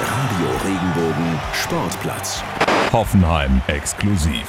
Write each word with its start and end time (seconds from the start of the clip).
Radio 0.00 0.46
Regenbogen 0.64 1.38
Sportplatz. 1.52 2.42
Hoffenheim 2.90 3.60
exklusiv. 3.66 4.46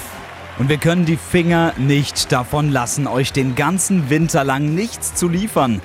Und 0.57 0.69
wir 0.69 0.77
können 0.77 1.05
die 1.05 1.17
Finger 1.17 1.73
nicht 1.77 2.31
davon 2.31 2.71
lassen, 2.71 3.05
euch 3.05 3.33
den 3.33 3.55
ganzen 3.55 4.09
Winter 4.09 4.45
lang 4.45 4.73
nichts 4.73 5.13
zu 5.13 5.27
liefern. 5.27 5.81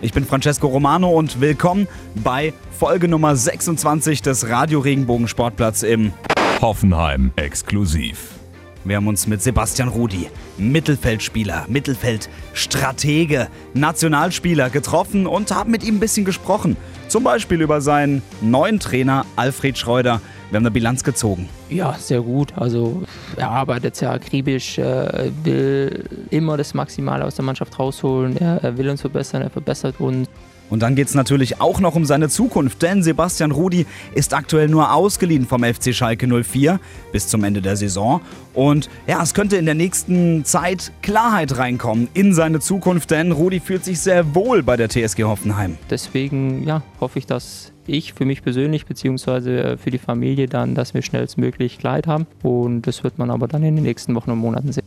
Ich 0.00 0.12
bin 0.12 0.24
Francesco 0.26 0.66
Romano 0.66 1.10
und 1.10 1.40
willkommen 1.40 1.86
bei 2.16 2.52
Folge 2.76 3.06
Nummer 3.06 3.36
26 3.36 4.20
des 4.20 4.48
Radio 4.48 4.80
Regenbogen 4.80 5.28
Sportplatz 5.28 5.84
im 5.84 6.12
Hoffenheim 6.60 7.30
exklusiv. 7.36 8.43
Wir 8.86 8.96
haben 8.96 9.08
uns 9.08 9.26
mit 9.26 9.42
Sebastian 9.42 9.88
Rudi, 9.88 10.28
Mittelfeldspieler, 10.58 11.64
Mittelfeldstratege, 11.68 13.48
Nationalspieler 13.72 14.68
getroffen 14.68 15.26
und 15.26 15.50
haben 15.54 15.70
mit 15.70 15.82
ihm 15.84 15.96
ein 15.96 16.00
bisschen 16.00 16.26
gesprochen. 16.26 16.76
Zum 17.08 17.24
Beispiel 17.24 17.62
über 17.62 17.80
seinen 17.80 18.22
neuen 18.42 18.80
Trainer 18.80 19.24
Alfred 19.36 19.78
Schreuder. 19.78 20.20
Wir 20.50 20.56
haben 20.58 20.64
eine 20.64 20.70
Bilanz 20.70 21.02
gezogen. 21.02 21.48
Ja, 21.70 21.94
sehr 21.94 22.20
gut. 22.20 22.52
Also 22.56 23.02
er 23.36 23.48
arbeitet 23.48 23.96
sehr 23.96 24.10
akribisch, 24.10 24.76
äh, 24.76 25.30
will 25.42 26.04
immer 26.28 26.58
das 26.58 26.74
Maximale 26.74 27.24
aus 27.24 27.36
der 27.36 27.44
Mannschaft 27.46 27.78
rausholen. 27.78 28.36
Er, 28.36 28.62
er 28.62 28.76
will 28.76 28.90
uns 28.90 29.00
verbessern, 29.00 29.40
er 29.40 29.50
verbessert 29.50 29.98
uns. 29.98 30.28
Und 30.74 30.80
dann 30.80 30.96
geht 30.96 31.06
es 31.06 31.14
natürlich 31.14 31.60
auch 31.60 31.78
noch 31.78 31.94
um 31.94 32.04
seine 32.04 32.28
Zukunft, 32.28 32.82
denn 32.82 33.04
Sebastian 33.04 33.52
Rudi 33.52 33.86
ist 34.12 34.34
aktuell 34.34 34.66
nur 34.66 34.92
ausgeliehen 34.92 35.46
vom 35.46 35.62
FC 35.62 35.94
Schalke 35.94 36.26
04 36.26 36.80
bis 37.12 37.28
zum 37.28 37.44
Ende 37.44 37.62
der 37.62 37.76
Saison. 37.76 38.20
Und 38.54 38.90
ja, 39.06 39.22
es 39.22 39.34
könnte 39.34 39.56
in 39.56 39.66
der 39.66 39.76
nächsten 39.76 40.44
Zeit 40.44 40.90
Klarheit 41.00 41.58
reinkommen 41.58 42.08
in 42.12 42.34
seine 42.34 42.58
Zukunft, 42.58 43.12
denn 43.12 43.30
Rudi 43.30 43.60
fühlt 43.60 43.84
sich 43.84 44.00
sehr 44.00 44.34
wohl 44.34 44.64
bei 44.64 44.76
der 44.76 44.88
TSG 44.88 45.22
Hoffenheim. 45.22 45.78
Deswegen 45.90 46.66
ja, 46.66 46.82
hoffe 46.98 47.20
ich, 47.20 47.26
dass 47.26 47.70
ich 47.86 48.12
für 48.12 48.24
mich 48.24 48.42
persönlich 48.42 48.84
bzw. 48.84 49.76
für 49.76 49.92
die 49.92 49.98
Familie 49.98 50.48
dann, 50.48 50.74
dass 50.74 50.92
wir 50.92 51.02
schnellstmöglich 51.02 51.78
Klarheit 51.78 52.08
haben. 52.08 52.26
Und 52.42 52.82
das 52.82 53.04
wird 53.04 53.16
man 53.16 53.30
aber 53.30 53.46
dann 53.46 53.62
in 53.62 53.76
den 53.76 53.84
nächsten 53.84 54.12
Wochen 54.16 54.32
und 54.32 54.38
Monaten 54.38 54.72
sehen. 54.72 54.82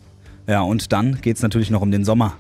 Ja, 0.47 0.61
und 0.61 0.91
dann 0.91 1.19
geht 1.21 1.37
es 1.37 1.43
natürlich 1.43 1.71
noch 1.71 1.81
um 1.81 1.91
den 1.91 2.03
Sommer. 2.03 2.35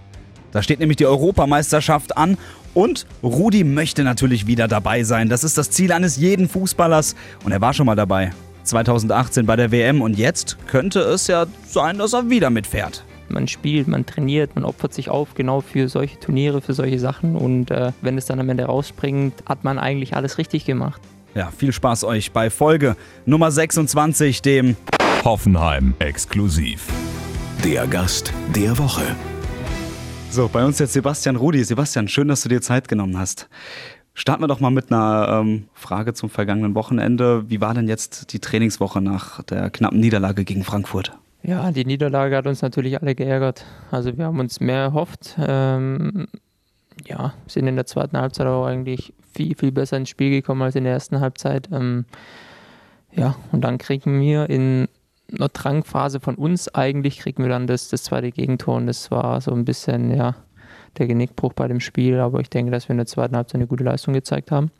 Da 0.51 0.61
steht 0.61 0.79
nämlich 0.79 0.97
die 0.97 1.05
Europameisterschaft 1.05 2.17
an 2.17 2.37
und 2.73 3.05
Rudi 3.23 3.63
möchte 3.63 4.03
natürlich 4.03 4.47
wieder 4.47 4.67
dabei 4.67 5.03
sein. 5.03 5.29
Das 5.29 5.43
ist 5.43 5.57
das 5.57 5.71
Ziel 5.71 5.91
eines 5.91 6.17
jeden 6.17 6.47
Fußballers 6.47 7.15
und 7.43 7.51
er 7.51 7.61
war 7.61 7.73
schon 7.73 7.85
mal 7.85 7.95
dabei. 7.95 8.31
2018 8.63 9.45
bei 9.45 9.55
der 9.55 9.71
WM 9.71 10.01
und 10.01 10.17
jetzt 10.17 10.57
könnte 10.67 10.99
es 10.99 11.27
ja 11.27 11.45
sein, 11.65 11.97
dass 11.97 12.13
er 12.13 12.29
wieder 12.29 12.49
mitfährt. 12.49 13.03
Man 13.29 13.47
spielt, 13.47 13.87
man 13.87 14.05
trainiert, 14.05 14.55
man 14.55 14.63
opfert 14.63 14.93
sich 14.93 15.09
auf 15.09 15.33
genau 15.35 15.61
für 15.61 15.89
solche 15.89 16.19
Turniere, 16.19 16.61
für 16.61 16.73
solche 16.73 16.99
Sachen 16.99 17.35
und 17.35 17.71
äh, 17.71 17.91
wenn 18.01 18.17
es 18.17 18.25
dann 18.25 18.39
am 18.39 18.47
Ende 18.49 18.65
rausspringt, 18.65 19.33
hat 19.45 19.63
man 19.63 19.79
eigentlich 19.79 20.15
alles 20.15 20.37
richtig 20.37 20.65
gemacht. 20.65 21.01
Ja, 21.35 21.51
viel 21.55 21.71
Spaß 21.71 22.03
euch 22.03 22.31
bei 22.31 22.49
Folge 22.49 22.95
Nummer 23.25 23.51
26, 23.51 24.41
dem 24.41 24.75
Hoffenheim 25.23 25.93
exklusiv. 25.99 26.87
Der 27.63 27.85
Gast 27.87 28.33
der 28.55 28.77
Woche. 28.77 29.03
So, 30.29 30.47
bei 30.47 30.63
uns 30.63 30.77
jetzt 30.77 30.93
Sebastian 30.93 31.35
Rudi. 31.35 31.63
Sebastian, 31.63 32.07
schön, 32.07 32.27
dass 32.27 32.41
du 32.41 32.49
dir 32.49 32.61
Zeit 32.61 32.87
genommen 32.87 33.17
hast. 33.17 33.49
Starten 34.13 34.43
wir 34.43 34.47
doch 34.47 34.59
mal 34.59 34.69
mit 34.69 34.91
einer 34.91 35.41
ähm, 35.41 35.67
Frage 35.73 36.13
zum 36.13 36.29
vergangenen 36.29 36.75
Wochenende. 36.75 37.49
Wie 37.49 37.61
war 37.61 37.73
denn 37.73 37.87
jetzt 37.87 38.33
die 38.33 38.39
Trainingswoche 38.39 39.01
nach 39.01 39.41
der 39.43 39.69
knappen 39.69 39.99
Niederlage 39.99 40.43
gegen 40.43 40.63
Frankfurt? 40.63 41.11
Ja, 41.43 41.71
die 41.71 41.85
Niederlage 41.85 42.35
hat 42.35 42.45
uns 42.45 42.61
natürlich 42.61 42.99
alle 43.01 43.15
geärgert. 43.15 43.65
Also 43.89 44.17
wir 44.17 44.25
haben 44.25 44.39
uns 44.39 44.59
mehr 44.59 44.81
erhofft. 44.81 45.35
Ähm, 45.39 46.27
ja, 47.05 47.33
sind 47.47 47.67
in 47.67 47.75
der 47.75 47.85
zweiten 47.85 48.17
Halbzeit 48.17 48.47
auch 48.47 48.65
eigentlich 48.65 49.13
viel, 49.33 49.55
viel 49.55 49.71
besser 49.71 49.97
ins 49.97 50.09
Spiel 50.09 50.31
gekommen 50.31 50.61
als 50.61 50.75
in 50.75 50.83
der 50.83 50.93
ersten 50.93 51.19
Halbzeit. 51.19 51.69
Ähm, 51.71 52.05
ja, 53.13 53.35
und 53.51 53.61
dann 53.61 53.77
kriegen 53.77 54.19
wir 54.19 54.49
in 54.49 54.87
einer 55.31 55.49
Drangphase 55.49 56.19
von 56.19 56.35
uns 56.35 56.73
eigentlich, 56.73 57.19
kriegen 57.19 57.43
wir 57.43 57.49
dann 57.49 57.67
das, 57.67 57.89
das 57.89 58.03
zweite 58.03 58.31
Gegentor 58.31 58.75
und 58.77 58.87
das 58.87 59.11
war 59.11 59.41
so 59.41 59.51
ein 59.51 59.65
bisschen, 59.65 60.15
ja, 60.15 60.35
der 60.97 61.07
Genickbruch 61.07 61.53
bei 61.53 61.67
dem 61.67 61.79
Spiel, 61.79 62.19
aber 62.19 62.39
ich 62.39 62.49
denke, 62.49 62.71
dass 62.71 62.87
wir 62.87 62.91
in 62.91 62.97
der 62.97 63.05
zweiten 63.05 63.35
Halbzeit 63.35 63.55
eine 63.55 63.67
gute 63.67 63.83
Leistung 63.83 64.13
gezeigt 64.13 64.51
haben. 64.51 64.71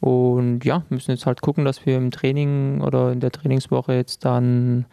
Und 0.00 0.64
ja, 0.64 0.84
müssen 0.90 1.10
jetzt 1.10 1.26
halt 1.26 1.40
gucken, 1.40 1.64
dass 1.64 1.84
wir 1.84 1.96
im 1.96 2.10
Training 2.10 2.80
oder 2.80 3.12
in 3.12 3.20
der 3.20 3.32
Trainingswoche 3.32 3.94
jetzt 3.94 4.24
dann 4.24 4.86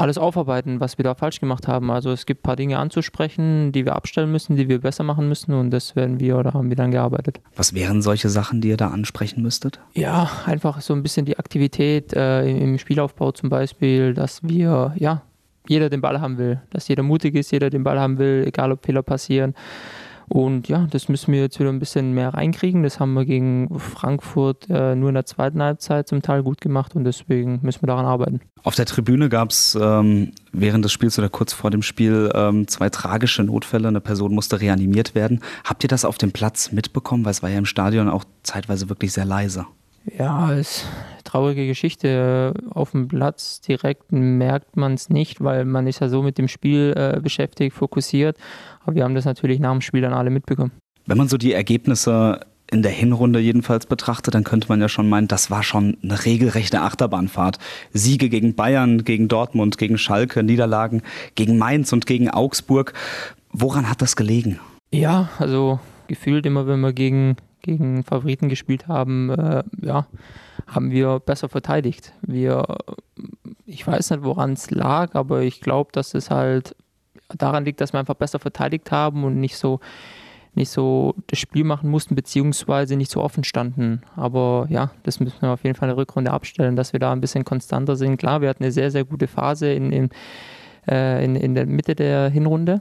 alles 0.00 0.18
aufarbeiten, 0.18 0.80
was 0.80 0.98
wir 0.98 1.04
da 1.04 1.14
falsch 1.14 1.40
gemacht 1.40 1.68
haben. 1.68 1.90
Also 1.90 2.10
es 2.10 2.26
gibt 2.26 2.40
ein 2.40 2.42
paar 2.42 2.56
Dinge 2.56 2.78
anzusprechen, 2.78 3.70
die 3.72 3.84
wir 3.84 3.94
abstellen 3.94 4.32
müssen, 4.32 4.56
die 4.56 4.68
wir 4.68 4.80
besser 4.80 5.04
machen 5.04 5.28
müssen 5.28 5.52
und 5.52 5.70
das 5.70 5.94
werden 5.94 6.18
wir 6.18 6.38
oder 6.38 6.54
haben 6.54 6.68
wir 6.70 6.76
dann 6.76 6.90
gearbeitet. 6.90 7.40
Was 7.54 7.74
wären 7.74 8.02
solche 8.02 8.28
Sachen, 8.28 8.60
die 8.60 8.68
ihr 8.68 8.76
da 8.76 8.88
ansprechen 8.88 9.42
müsstet? 9.42 9.80
Ja, 9.94 10.30
einfach 10.46 10.80
so 10.80 10.94
ein 10.94 11.02
bisschen 11.02 11.26
die 11.26 11.38
Aktivität 11.38 12.12
äh, 12.14 12.48
im 12.48 12.78
Spielaufbau 12.78 13.32
zum 13.32 13.50
Beispiel, 13.50 14.14
dass 14.14 14.42
wir, 14.42 14.94
ja, 14.96 15.22
jeder 15.68 15.90
den 15.90 16.00
Ball 16.00 16.20
haben 16.20 16.38
will, 16.38 16.60
dass 16.70 16.88
jeder 16.88 17.02
mutig 17.02 17.34
ist, 17.34 17.52
jeder 17.52 17.70
den 17.70 17.84
Ball 17.84 18.00
haben 18.00 18.18
will, 18.18 18.44
egal 18.46 18.72
ob 18.72 18.84
Fehler 18.84 19.02
passieren. 19.02 19.54
Und 20.32 20.68
ja, 20.68 20.86
das 20.88 21.08
müssen 21.08 21.32
wir 21.32 21.40
jetzt 21.40 21.58
wieder 21.58 21.70
ein 21.70 21.80
bisschen 21.80 22.14
mehr 22.14 22.32
reinkriegen. 22.32 22.84
Das 22.84 23.00
haben 23.00 23.14
wir 23.14 23.24
gegen 23.24 23.68
Frankfurt 23.80 24.70
äh, 24.70 24.94
nur 24.94 25.08
in 25.08 25.16
der 25.16 25.26
zweiten 25.26 25.60
Halbzeit 25.60 26.06
zum 26.06 26.22
Teil 26.22 26.44
gut 26.44 26.60
gemacht 26.60 26.94
und 26.94 27.02
deswegen 27.02 27.58
müssen 27.62 27.82
wir 27.82 27.88
daran 27.88 28.06
arbeiten. 28.06 28.40
Auf 28.62 28.76
der 28.76 28.86
Tribüne 28.86 29.28
gab 29.28 29.50
es 29.50 29.76
ähm, 29.80 30.30
während 30.52 30.84
des 30.84 30.92
Spiels 30.92 31.18
oder 31.18 31.28
kurz 31.28 31.52
vor 31.52 31.72
dem 31.72 31.82
Spiel 31.82 32.30
ähm, 32.32 32.68
zwei 32.68 32.90
tragische 32.90 33.42
Notfälle. 33.42 33.88
Eine 33.88 34.00
Person 34.00 34.32
musste 34.32 34.60
reanimiert 34.60 35.16
werden. 35.16 35.40
Habt 35.64 35.82
ihr 35.82 35.88
das 35.88 36.04
auf 36.04 36.16
dem 36.16 36.30
Platz 36.30 36.70
mitbekommen? 36.70 37.24
Weil 37.24 37.32
es 37.32 37.42
war 37.42 37.50
ja 37.50 37.58
im 37.58 37.66
Stadion 37.66 38.08
auch 38.08 38.22
zeitweise 38.44 38.88
wirklich 38.88 39.12
sehr 39.12 39.24
leise. 39.24 39.66
Ja, 40.04 40.52
es 40.52 40.78
ist 40.78 40.86
eine 40.86 41.22
traurige 41.24 41.66
Geschichte. 41.66 42.54
Auf 42.70 42.92
dem 42.92 43.08
Platz 43.08 43.60
direkt 43.60 44.12
merkt 44.12 44.76
man 44.76 44.94
es 44.94 45.08
nicht, 45.10 45.42
weil 45.42 45.64
man 45.64 45.86
ist 45.86 46.00
ja 46.00 46.08
so 46.08 46.22
mit 46.22 46.38
dem 46.38 46.48
Spiel 46.48 46.94
äh, 46.96 47.20
beschäftigt, 47.20 47.76
fokussiert. 47.76 48.36
Aber 48.82 48.94
wir 48.96 49.04
haben 49.04 49.14
das 49.14 49.24
natürlich 49.24 49.60
nach 49.60 49.72
dem 49.72 49.80
Spiel 49.80 50.00
dann 50.00 50.12
alle 50.12 50.30
mitbekommen. 50.30 50.72
Wenn 51.06 51.18
man 51.18 51.28
so 51.28 51.36
die 51.36 51.52
Ergebnisse 51.52 52.40
in 52.70 52.82
der 52.82 52.92
Hinrunde 52.92 53.40
jedenfalls 53.40 53.86
betrachtet, 53.86 54.34
dann 54.34 54.44
könnte 54.44 54.68
man 54.68 54.80
ja 54.80 54.88
schon 54.88 55.08
meinen, 55.08 55.28
das 55.28 55.50
war 55.50 55.62
schon 55.62 55.96
eine 56.02 56.24
regelrechte 56.24 56.80
Achterbahnfahrt. 56.80 57.58
Siege 57.92 58.28
gegen 58.28 58.54
Bayern, 58.54 59.04
gegen 59.04 59.28
Dortmund, 59.28 59.76
gegen 59.76 59.98
Schalke, 59.98 60.42
Niederlagen 60.42 61.02
gegen 61.34 61.58
Mainz 61.58 61.92
und 61.92 62.06
gegen 62.06 62.30
Augsburg. 62.30 62.92
Woran 63.52 63.90
hat 63.90 64.02
das 64.02 64.14
gelegen? 64.14 64.60
Ja, 64.92 65.28
also 65.38 65.80
gefühlt 66.10 66.44
immer, 66.44 66.66
wenn 66.66 66.80
wir 66.80 66.92
gegen, 66.92 67.36
gegen 67.62 68.02
Favoriten 68.02 68.48
gespielt 68.48 68.88
haben, 68.88 69.30
äh, 69.30 69.62
ja, 69.80 70.06
haben 70.66 70.90
wir 70.90 71.20
besser 71.20 71.48
verteidigt. 71.48 72.12
Wir, 72.20 72.66
ich 73.64 73.86
weiß 73.86 74.10
nicht, 74.10 74.24
woran 74.24 74.52
es 74.52 74.70
lag, 74.70 75.14
aber 75.14 75.42
ich 75.42 75.60
glaube, 75.60 75.90
dass 75.92 76.12
es 76.14 76.30
halt 76.30 76.76
daran 77.28 77.64
liegt, 77.64 77.80
dass 77.80 77.92
wir 77.92 78.00
einfach 78.00 78.14
besser 78.14 78.40
verteidigt 78.40 78.90
haben 78.90 79.24
und 79.24 79.38
nicht 79.40 79.56
so 79.56 79.80
nicht 80.54 80.70
so 80.70 81.14
das 81.28 81.38
Spiel 81.38 81.62
machen 81.62 81.88
mussten, 81.88 82.16
beziehungsweise 82.16 82.96
nicht 82.96 83.12
so 83.12 83.22
offen 83.22 83.44
standen. 83.44 84.02
Aber 84.16 84.66
ja, 84.68 84.90
das 85.04 85.20
müssen 85.20 85.40
wir 85.40 85.50
auf 85.50 85.62
jeden 85.62 85.76
Fall 85.76 85.88
in 85.88 85.94
der 85.94 86.02
Rückrunde 86.02 86.32
abstellen, 86.32 86.74
dass 86.74 86.92
wir 86.92 86.98
da 86.98 87.12
ein 87.12 87.20
bisschen 87.20 87.44
konstanter 87.44 87.94
sind. 87.94 88.16
Klar, 88.16 88.40
wir 88.40 88.48
hatten 88.48 88.64
eine 88.64 88.72
sehr, 88.72 88.90
sehr 88.90 89.04
gute 89.04 89.28
Phase 89.28 89.72
in, 89.72 89.92
in, 89.92 90.10
äh, 90.88 91.24
in, 91.24 91.36
in 91.36 91.54
der 91.54 91.66
Mitte 91.66 91.94
der 91.94 92.30
Hinrunde. 92.30 92.80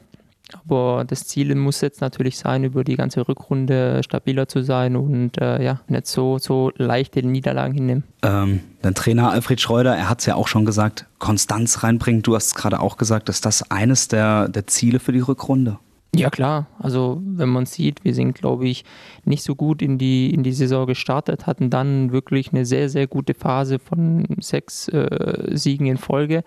Aber 0.55 1.05
das 1.05 1.27
Ziel 1.27 1.53
muss 1.55 1.81
jetzt 1.81 2.01
natürlich 2.01 2.37
sein, 2.37 2.63
über 2.63 2.83
die 2.83 2.95
ganze 2.95 3.27
Rückrunde 3.27 4.01
stabiler 4.03 4.47
zu 4.47 4.63
sein 4.63 4.95
und 4.95 5.39
äh, 5.39 5.63
ja, 5.63 5.81
nicht 5.87 6.07
so, 6.07 6.37
so 6.37 6.71
leichte 6.75 7.25
Niederlagen 7.25 7.73
hinnehmen. 7.73 8.03
Ähm, 8.23 8.61
dein 8.81 8.95
Trainer 8.95 9.31
Alfred 9.31 9.61
Schreuder, 9.61 9.95
er 9.95 10.09
hat 10.09 10.19
es 10.19 10.25
ja 10.25 10.35
auch 10.35 10.47
schon 10.47 10.65
gesagt, 10.65 11.05
Konstanz 11.19 11.83
reinbringen. 11.83 12.21
Du 12.21 12.35
hast 12.35 12.47
es 12.47 12.55
gerade 12.55 12.79
auch 12.79 12.97
gesagt, 12.97 13.29
ist 13.29 13.45
das 13.45 13.69
eines 13.71 14.07
der, 14.07 14.49
der 14.49 14.67
Ziele 14.67 14.99
für 14.99 15.11
die 15.11 15.19
Rückrunde? 15.19 15.77
Ja 16.15 16.31
klar, 16.31 16.65
also 16.79 17.21
wenn 17.23 17.49
man 17.49 17.67
sieht, 17.67 18.03
wir 18.03 18.15
sind, 18.15 18.33
glaube 18.33 18.67
ich, 18.67 18.83
nicht 19.25 19.43
so 19.43 19.53
gut 19.53 19.83
in 19.83 19.99
die, 19.99 20.33
in 20.33 20.41
die 20.41 20.53
Saison 20.53 20.87
gestartet, 20.87 21.45
hatten 21.45 21.69
dann 21.69 22.11
wirklich 22.11 22.51
eine 22.51 22.65
sehr, 22.65 22.89
sehr 22.89 23.05
gute 23.05 23.35
Phase 23.35 23.77
von 23.77 24.25
sechs 24.39 24.87
äh, 24.87 25.51
Siegen 25.55 25.85
in 25.85 25.97
Folge. 25.97 26.43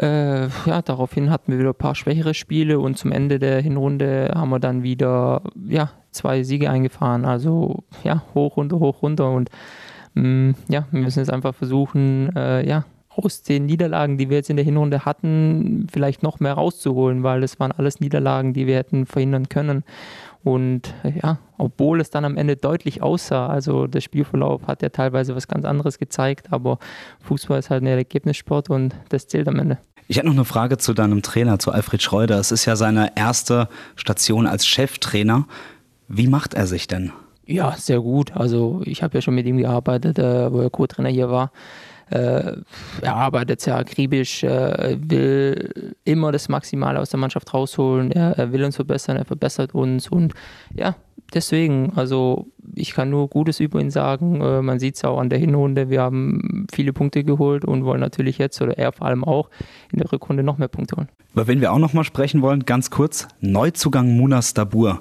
Äh, 0.00 0.48
ja, 0.66 0.82
daraufhin 0.82 1.30
hatten 1.30 1.52
wir 1.52 1.58
wieder 1.58 1.70
ein 1.70 1.74
paar 1.76 1.94
schwächere 1.94 2.34
Spiele 2.34 2.80
und 2.80 2.98
zum 2.98 3.12
Ende 3.12 3.38
der 3.38 3.60
Hinrunde 3.60 4.32
haben 4.34 4.50
wir 4.50 4.58
dann 4.58 4.82
wieder 4.82 5.42
ja, 5.68 5.90
zwei 6.10 6.42
Siege 6.42 6.68
eingefahren. 6.68 7.24
Also 7.24 7.84
ja, 8.02 8.22
hoch, 8.34 8.56
runter, 8.56 8.80
hoch, 8.80 9.02
runter 9.02 9.30
und 9.30 9.50
mh, 10.14 10.22
mm, 10.22 10.54
ja, 10.68 10.86
wir 10.90 11.00
müssen 11.00 11.20
jetzt 11.20 11.32
einfach 11.32 11.54
versuchen, 11.54 12.34
äh, 12.34 12.66
ja, 12.66 12.84
aus 13.16 13.42
den 13.42 13.66
Niederlagen, 13.66 14.18
die 14.18 14.28
wir 14.28 14.38
jetzt 14.38 14.50
in 14.50 14.56
der 14.56 14.64
Hinrunde 14.64 15.04
hatten, 15.04 15.86
vielleicht 15.92 16.22
noch 16.22 16.40
mehr 16.40 16.54
rauszuholen, 16.54 17.22
weil 17.22 17.40
das 17.40 17.58
waren 17.60 17.72
alles 17.72 18.00
Niederlagen, 18.00 18.52
die 18.52 18.66
wir 18.66 18.76
hätten 18.76 19.06
verhindern 19.06 19.48
können. 19.48 19.84
Und 20.42 20.94
ja, 21.22 21.38
obwohl 21.56 22.00
es 22.00 22.10
dann 22.10 22.26
am 22.26 22.36
Ende 22.36 22.56
deutlich 22.56 23.02
aussah, 23.02 23.46
also 23.46 23.86
der 23.86 24.02
Spielverlauf 24.02 24.66
hat 24.66 24.82
ja 24.82 24.90
teilweise 24.90 25.34
was 25.34 25.48
ganz 25.48 25.64
anderes 25.64 25.98
gezeigt, 25.98 26.52
aber 26.52 26.78
Fußball 27.20 27.58
ist 27.58 27.70
halt 27.70 27.82
ein 27.82 27.86
Ergebnissport 27.86 28.68
und 28.68 28.94
das 29.08 29.26
zählt 29.26 29.48
am 29.48 29.58
Ende. 29.58 29.78
Ich 30.06 30.18
hätte 30.18 30.26
noch 30.26 30.34
eine 30.34 30.44
Frage 30.44 30.76
zu 30.76 30.92
deinem 30.92 31.22
Trainer, 31.22 31.58
zu 31.58 31.72
Alfred 31.72 32.02
Schreuder. 32.02 32.38
Es 32.38 32.52
ist 32.52 32.66
ja 32.66 32.76
seine 32.76 33.16
erste 33.16 33.68
Station 33.96 34.46
als 34.46 34.66
Cheftrainer. 34.66 35.46
Wie 36.08 36.26
macht 36.26 36.52
er 36.52 36.66
sich 36.66 36.86
denn? 36.86 37.12
Ja, 37.46 37.72
sehr 37.72 38.00
gut. 38.00 38.36
Also 38.36 38.82
ich 38.84 39.02
habe 39.02 39.14
ja 39.14 39.22
schon 39.22 39.34
mit 39.34 39.46
ihm 39.46 39.56
gearbeitet, 39.56 40.18
äh, 40.18 40.52
wo 40.52 40.60
er 40.60 40.68
Co-Trainer 40.68 41.08
hier 41.08 41.30
war. 41.30 41.52
Äh, 42.10 42.56
er 43.00 43.14
arbeitet 43.16 43.60
sehr 43.60 43.76
akribisch, 43.76 44.44
äh, 44.44 44.96
will 45.00 45.94
immer 46.04 46.32
das 46.32 46.48
Maximale 46.48 47.00
aus 47.00 47.10
der 47.10 47.20
Mannschaft 47.20 47.52
rausholen. 47.54 48.10
Er, 48.12 48.38
er, 48.38 48.52
will 48.52 48.64
uns 48.64 48.76
verbessern, 48.76 49.16
er 49.16 49.24
verbessert 49.24 49.74
uns 49.74 50.08
und 50.08 50.34
ja, 50.74 50.96
deswegen, 51.32 51.92
also 51.96 52.46
ich 52.74 52.92
kann 52.92 53.10
nur 53.10 53.28
Gutes 53.28 53.60
über 53.60 53.80
ihn 53.80 53.90
sagen. 53.90 54.40
Äh, 54.40 54.62
man 54.62 54.78
sieht 54.78 54.96
es 54.96 55.04
auch 55.04 55.18
an 55.18 55.30
der 55.30 55.38
Hinrunde. 55.38 55.90
Wir 55.90 56.02
haben 56.02 56.66
viele 56.72 56.92
Punkte 56.92 57.24
geholt 57.24 57.64
und 57.64 57.84
wollen 57.84 58.00
natürlich 58.00 58.38
jetzt, 58.38 58.60
oder 58.60 58.78
er 58.78 58.92
vor 58.92 59.06
allem 59.06 59.24
auch, 59.24 59.50
in 59.92 59.98
der 59.98 60.10
Rückrunde 60.10 60.42
noch 60.42 60.58
mehr 60.58 60.68
Punkte 60.68 60.96
holen. 60.96 61.08
Über 61.32 61.46
wen 61.46 61.60
wir 61.60 61.72
auch 61.72 61.78
noch 61.78 61.92
mal 61.92 62.04
sprechen 62.04 62.42
wollen, 62.42 62.64
ganz 62.64 62.90
kurz, 62.90 63.26
Neuzugang 63.40 64.16
Munas 64.16 64.54
Dabur. 64.54 65.00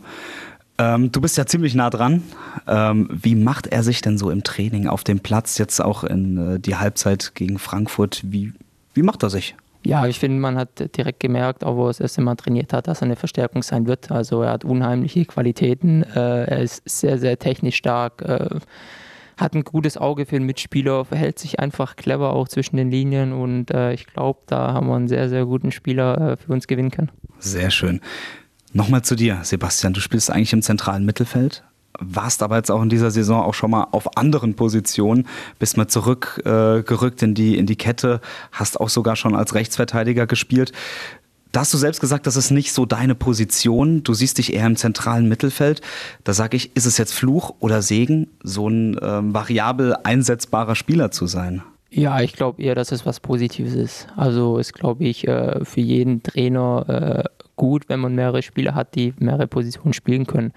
Ähm, 0.78 1.12
du 1.12 1.22
bist 1.22 1.38
ja 1.38 1.46
ziemlich 1.46 1.76
nah 1.76 1.90
dran. 1.90 2.24
Ähm, 2.68 3.08
wie 3.12 3.36
macht 3.36 3.68
er 3.68 3.84
sich 3.84 4.02
denn 4.02 4.18
so 4.18 4.32
im 4.32 4.44
Training 4.44 4.88
auf 4.88 5.04
dem 5.04 5.20
Platz, 5.20 5.58
jetzt 5.58 5.80
auch 5.80 6.04
in 6.04 6.56
äh, 6.56 6.60
die 6.60 6.76
Halbzeit 6.76 7.36
gegen 7.36 7.60
Frankfurt? 7.60 8.22
Wie, 8.26 8.54
wie 8.94 9.04
macht 9.04 9.24
er 9.24 9.30
sich? 9.30 9.56
Ja, 9.86 10.08
ich 10.08 10.18
finde, 10.18 10.40
man 10.40 10.58
hat 10.58 10.96
direkt 10.96 11.20
gemerkt, 11.20 11.64
auch 11.64 11.76
wo 11.76 11.86
er 11.86 11.90
das 11.90 12.00
erste 12.00 12.22
Mal 12.22 12.36
trainiert 12.36 12.72
hat, 12.72 12.88
dass 12.88 13.02
er 13.02 13.06
eine 13.06 13.18
Verstärkung 13.18 13.64
sein 13.64 13.86
wird. 13.86 14.12
Also 14.12 14.42
er 14.42 14.52
hat 14.52 14.64
unheimliche 14.64 15.26
Qualitäten, 15.26 16.04
äh, 16.04 16.46
er 16.46 16.62
ist 16.62 16.82
sehr, 16.86 17.20
sehr 17.20 17.38
technisch 17.38 17.76
stark, 17.76 18.22
äh, 18.22 18.60
hat 19.38 19.56
ein 19.56 19.64
gutes 19.64 19.98
Auge 19.98 20.26
für 20.26 20.36
den 20.36 20.46
Mitspieler, 20.46 21.04
verhält 21.06 21.38
sich 21.38 21.60
einfach 21.60 21.98
clever 21.98 22.32
auch 22.32 22.48
zwischen 22.48 22.78
den 22.78 22.92
Linien 22.92 23.34
und 23.34 23.72
äh, 23.72 23.94
ich 23.94 24.08
glaube, 24.08 24.40
da 24.46 24.74
haben 24.74 24.88
wir 24.88 24.96
einen 24.96 25.10
sehr, 25.10 25.28
sehr 25.28 25.46
guten 25.46 25.72
Spieler 25.72 26.32
äh, 26.32 26.38
für 26.38 26.54
uns 26.54 26.68
gewinnen 26.68 26.92
können. 26.92 27.12
Sehr 27.40 27.70
schön. 27.70 28.00
Nochmal 28.74 29.04
zu 29.04 29.16
dir, 29.16 29.40
Sebastian. 29.44 29.94
Du 29.94 30.02
spielst 30.02 30.32
eigentlich 30.32 30.52
im 30.52 30.64
zentralen 30.64 31.06
Mittelfeld, 31.06 31.64
warst 32.00 32.42
aber 32.42 32.58
jetzt 32.58 32.72
auch 32.72 32.82
in 32.82 32.90
dieser 32.90 33.12
Saison 33.12 33.44
auch 33.44 33.54
schon 33.54 33.70
mal 33.70 33.88
auf 33.92 34.18
anderen 34.18 34.56
Positionen, 34.56 35.28
bist 35.60 35.78
mal 35.78 35.88
zurückgerückt 35.88 37.22
äh, 37.22 37.26
in, 37.26 37.36
die, 37.36 37.58
in 37.58 37.68
die 37.68 37.76
Kette, 37.76 38.20
hast 38.52 38.82
auch 38.82 38.90
sogar 38.90 39.16
schon 39.16 39.36
als 39.36 39.54
Rechtsverteidiger 39.54 40.26
gespielt. 40.26 40.72
Da 41.52 41.60
hast 41.60 41.72
du 41.72 41.78
selbst 41.78 42.02
gesagt, 42.02 42.26
das 42.26 42.36
ist 42.36 42.50
nicht 42.50 42.74
so 42.74 42.88
deine 42.88 43.14
Position. 43.14 44.02
Du 44.02 44.16
siehst 44.16 44.40
dich 44.40 44.54
eher 44.54 44.66
im 44.66 44.76
zentralen 44.76 45.30
Mittelfeld. 45.30 45.82
Da 46.24 46.34
sage 46.34 46.58
ich, 46.58 46.76
ist 46.76 46.88
es 46.88 46.98
jetzt 46.98 47.14
Fluch 47.14 47.54
oder 47.60 47.84
Segen, 47.84 48.28
so 48.42 48.68
ein 48.68 49.00
ähm, 49.04 49.36
variabel 49.36 49.96
einsetzbarer 50.04 50.74
Spieler 50.74 51.12
zu 51.12 51.28
sein? 51.28 51.62
Ja, 51.92 52.22
ich 52.22 52.34
glaube 52.34 52.64
eher, 52.64 52.74
dass 52.74 52.92
es 52.92 53.06
was 53.06 53.20
Positives 53.20 53.76
ist. 53.76 54.08
Also 54.16 54.58
ist, 54.58 54.74
glaube 54.74 55.04
ich, 55.04 55.28
äh, 55.28 55.64
für 55.64 55.82
jeden 55.82 56.24
Trainer 56.24 57.30
äh, 57.30 57.43
gut, 57.56 57.90
wenn 57.90 58.00
man 58.00 58.16
mehrere 58.16 58.42
Spieler 58.42 58.76
hat, 58.76 58.96
die 58.96 59.14
mehrere 59.20 59.48
Positionen 59.48 59.94
spielen 59.94 60.26
können. 60.26 60.54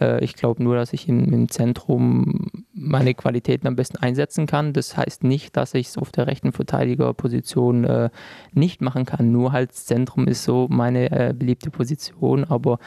Äh, 0.00 0.24
ich 0.24 0.34
glaube 0.34 0.62
nur, 0.62 0.76
dass 0.76 0.92
ich 0.92 1.08
im, 1.08 1.32
im, 1.32 1.48
Zentrum 1.48 2.50
meine 2.72 3.14
Qualitäten 3.14 3.66
am 3.66 3.76
besten 3.76 3.98
einsetzen 3.98 4.46
kann. 4.46 4.72
Das 4.72 4.96
heißt 4.96 5.24
nicht, 5.24 5.56
dass 5.56 5.74
ich 5.74 5.88
es 5.88 5.98
auf 5.98 6.10
der 6.10 6.26
rechten 6.26 6.52
Verteidigerposition 6.52 7.84
äh, 7.84 8.10
nicht 8.52 8.80
machen 8.80 9.04
kann. 9.04 9.32
Nur 9.32 9.52
halt 9.52 9.72
Zentrum 9.72 10.26
ist 10.26 10.44
so 10.44 10.66
meine 10.70 11.10
äh, 11.10 11.34
beliebte 11.36 11.70
Position. 11.70 12.44
Aber 12.44 12.78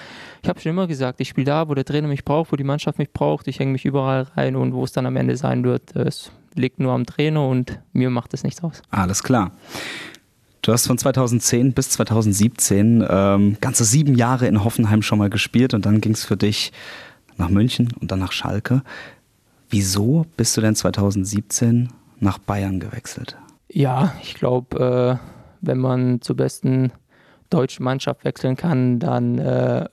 ich 0.43 0.49
habe 0.49 0.59
schon 0.59 0.71
immer 0.71 0.87
gesagt, 0.87 1.21
ich 1.21 1.29
spiele 1.29 1.45
da, 1.45 1.69
wo 1.69 1.73
der 1.73 1.85
Trainer 1.85 2.07
mich 2.07 2.25
braucht, 2.25 2.51
wo 2.51 2.55
die 2.55 2.63
Mannschaft 2.63 2.99
mich 2.99 3.11
braucht. 3.11 3.47
Ich 3.47 3.59
hänge 3.59 3.71
mich 3.71 3.85
überall 3.85 4.23
rein 4.35 4.55
und 4.55 4.73
wo 4.73 4.83
es 4.83 4.91
dann 4.91 5.05
am 5.05 5.15
Ende 5.15 5.37
sein 5.37 5.63
wird, 5.63 5.95
es 5.95 6.31
liegt 6.55 6.79
nur 6.79 6.91
am 6.93 7.05
Trainer 7.05 7.47
und 7.47 7.79
mir 7.93 8.09
macht 8.09 8.33
es 8.33 8.43
nichts 8.43 8.63
aus. 8.63 8.81
Alles 8.89 9.21
klar. 9.21 9.51
Du 10.61 10.73
hast 10.73 10.87
von 10.87 10.97
2010 10.97 11.73
bis 11.73 11.91
2017 11.91 13.05
ähm, 13.07 13.57
ganze 13.61 13.85
sieben 13.85 14.15
Jahre 14.15 14.47
in 14.47 14.63
Hoffenheim 14.63 15.01
schon 15.01 15.19
mal 15.19 15.29
gespielt 15.29 15.73
und 15.73 15.85
dann 15.85 16.01
ging 16.01 16.13
es 16.13 16.25
für 16.25 16.37
dich 16.37 16.71
nach 17.37 17.49
München 17.49 17.93
und 17.99 18.11
dann 18.11 18.19
nach 18.19 18.31
Schalke. 18.31 18.81
Wieso 19.69 20.25
bist 20.35 20.57
du 20.57 20.61
denn 20.61 20.75
2017 20.75 21.89
nach 22.19 22.37
Bayern 22.37 22.79
gewechselt? 22.79 23.37
Ja, 23.69 24.13
ich 24.21 24.33
glaube, 24.33 25.19
äh, 25.21 25.27
wenn 25.61 25.77
man 25.77 26.21
zur 26.21 26.35
besten 26.35 26.91
deutschen 27.49 27.83
Mannschaft 27.83 28.23
wechseln 28.23 28.55
kann, 28.55 28.99
dann 28.99 29.37
äh, 29.37 29.87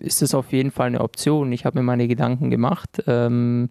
ist 0.00 0.22
es 0.22 0.34
auf 0.34 0.52
jeden 0.52 0.70
Fall 0.70 0.88
eine 0.88 1.00
Option. 1.00 1.52
Ich 1.52 1.64
habe 1.64 1.78
mir 1.78 1.84
meine 1.84 2.08
Gedanken 2.08 2.50
gemacht. 2.50 3.02
Ähm, 3.06 3.70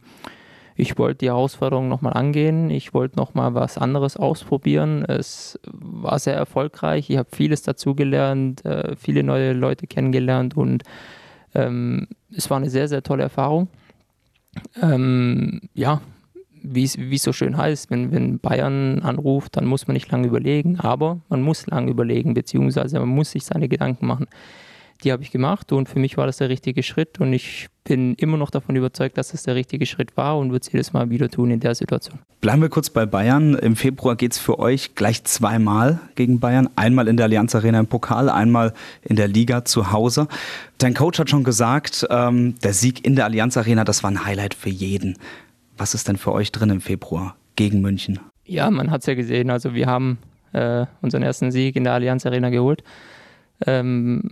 ich 0.82 0.98
wollte 0.98 1.20
die 1.20 1.28
Herausforderung 1.28 1.90
nochmal 1.90 2.14
angehen. 2.14 2.72
Ich 2.72 2.96
wollte 2.96 3.16
nochmal 3.16 3.54
was 3.54 3.78
anderes 3.78 4.18
ausprobieren. 4.18 5.06
Es 5.06 5.60
war 5.72 6.18
sehr 6.18 6.34
erfolgreich. 6.34 7.08
Ich 7.12 7.18
habe 7.18 7.30
vieles 7.32 7.62
dazugelernt, 7.62 8.66
äh, 8.66 8.96
viele 8.96 9.22
neue 9.22 9.54
Leute 9.54 9.86
kennengelernt 9.86 10.58
und 10.58 10.82
ähm, 11.54 12.08
es 12.36 12.50
war 12.50 12.58
eine 12.58 12.72
sehr, 12.72 12.88
sehr 12.88 13.04
tolle 13.04 13.22
Erfahrung. 13.22 13.68
Ähm, 14.82 15.62
ja, 15.76 16.02
wie 16.64 16.86
es 16.86 17.24
so 17.24 17.32
schön 17.32 17.58
heißt, 17.58 17.92
wenn, 17.92 18.12
wenn 18.12 18.40
Bayern 18.40 19.02
anruft, 19.02 19.58
dann 19.58 19.66
muss 19.66 19.86
man 19.86 19.94
nicht 19.94 20.12
lange 20.12 20.26
überlegen, 20.26 20.80
aber 20.80 21.20
man 21.30 21.44
muss 21.44 21.68
lange 21.68 21.92
überlegen, 21.92 22.34
beziehungsweise 22.34 23.00
man 23.00 23.10
muss 23.10 23.30
sich 23.30 23.46
seine 23.46 23.70
Gedanken 23.70 24.08
machen 24.08 24.26
die 25.04 25.12
habe 25.12 25.24
ich 25.24 25.32
gemacht 25.32 25.72
und 25.72 25.90
für 25.90 26.00
mich 26.00 26.18
war 26.18 26.26
das 26.26 26.38
der 26.38 26.50
richtige 26.50 26.84
Schritt 26.84 27.20
und 27.20 27.34
ich 27.34 27.68
bin 27.84 28.14
immer 28.16 28.38
noch 28.38 28.52
davon 28.52 28.76
überzeugt, 28.76 29.18
dass 29.18 29.34
es 29.34 29.44
der 29.44 29.56
richtige 29.56 29.86
Schritt 29.86 30.16
war 30.16 30.38
und 30.38 30.52
würde 30.52 30.64
es 30.66 30.72
jedes 30.72 30.94
Mal 30.94 31.10
wieder 31.10 31.30
tun 31.30 31.50
in 31.50 31.60
der 31.60 31.74
Situation. 31.74 32.20
Bleiben 32.40 32.62
wir 32.62 32.70
kurz 32.70 32.90
bei 32.90 33.06
Bayern. 33.06 33.56
Im 33.56 33.76
Februar 33.76 34.16
geht 34.16 34.34
es 34.34 34.40
für 34.40 34.60
euch 34.60 34.96
gleich 34.96 35.24
zweimal 35.24 36.00
gegen 36.16 36.40
Bayern. 36.40 36.70
Einmal 36.76 37.08
in 37.08 37.18
der 37.18 37.26
Allianz 37.26 37.56
Arena 37.56 37.80
im 37.80 37.88
Pokal, 37.88 38.30
einmal 38.30 38.74
in 39.02 39.16
der 39.16 39.28
Liga 39.28 39.66
zu 39.66 39.92
Hause. 39.92 40.28
Dein 40.78 40.94
Coach 40.94 41.20
hat 41.20 41.30
schon 41.30 41.44
gesagt, 41.44 42.06
ähm, 42.10 42.56
der 42.64 42.74
Sieg 42.74 43.06
in 43.06 43.16
der 43.16 43.26
Allianz 43.26 43.58
Arena, 43.58 43.84
das 43.84 44.04
war 44.04 44.12
ein 44.12 44.26
Highlight 44.26 44.54
für 44.54 44.70
jeden. 44.70 45.18
Was 45.78 45.94
ist 45.94 46.08
denn 46.08 46.18
für 46.18 46.34
euch 46.34 46.52
drin 46.52 46.70
im 46.70 46.82
Februar 46.82 47.36
gegen 47.56 47.82
München? 47.82 48.20
Ja, 48.46 48.70
man 48.70 48.92
hat 48.92 49.02
es 49.02 49.08
ja 49.08 49.16
gesehen. 49.16 49.50
Also 49.50 49.74
wir 49.74 49.88
haben 49.88 50.20
äh, 50.54 50.86
unseren 51.02 51.24
ersten 51.24 51.52
Sieg 51.52 51.76
in 51.76 51.84
der 51.84 51.94
Allianz 51.94 52.26
Arena 52.26 52.50
geholt 52.50 52.84
ähm, 53.66 54.30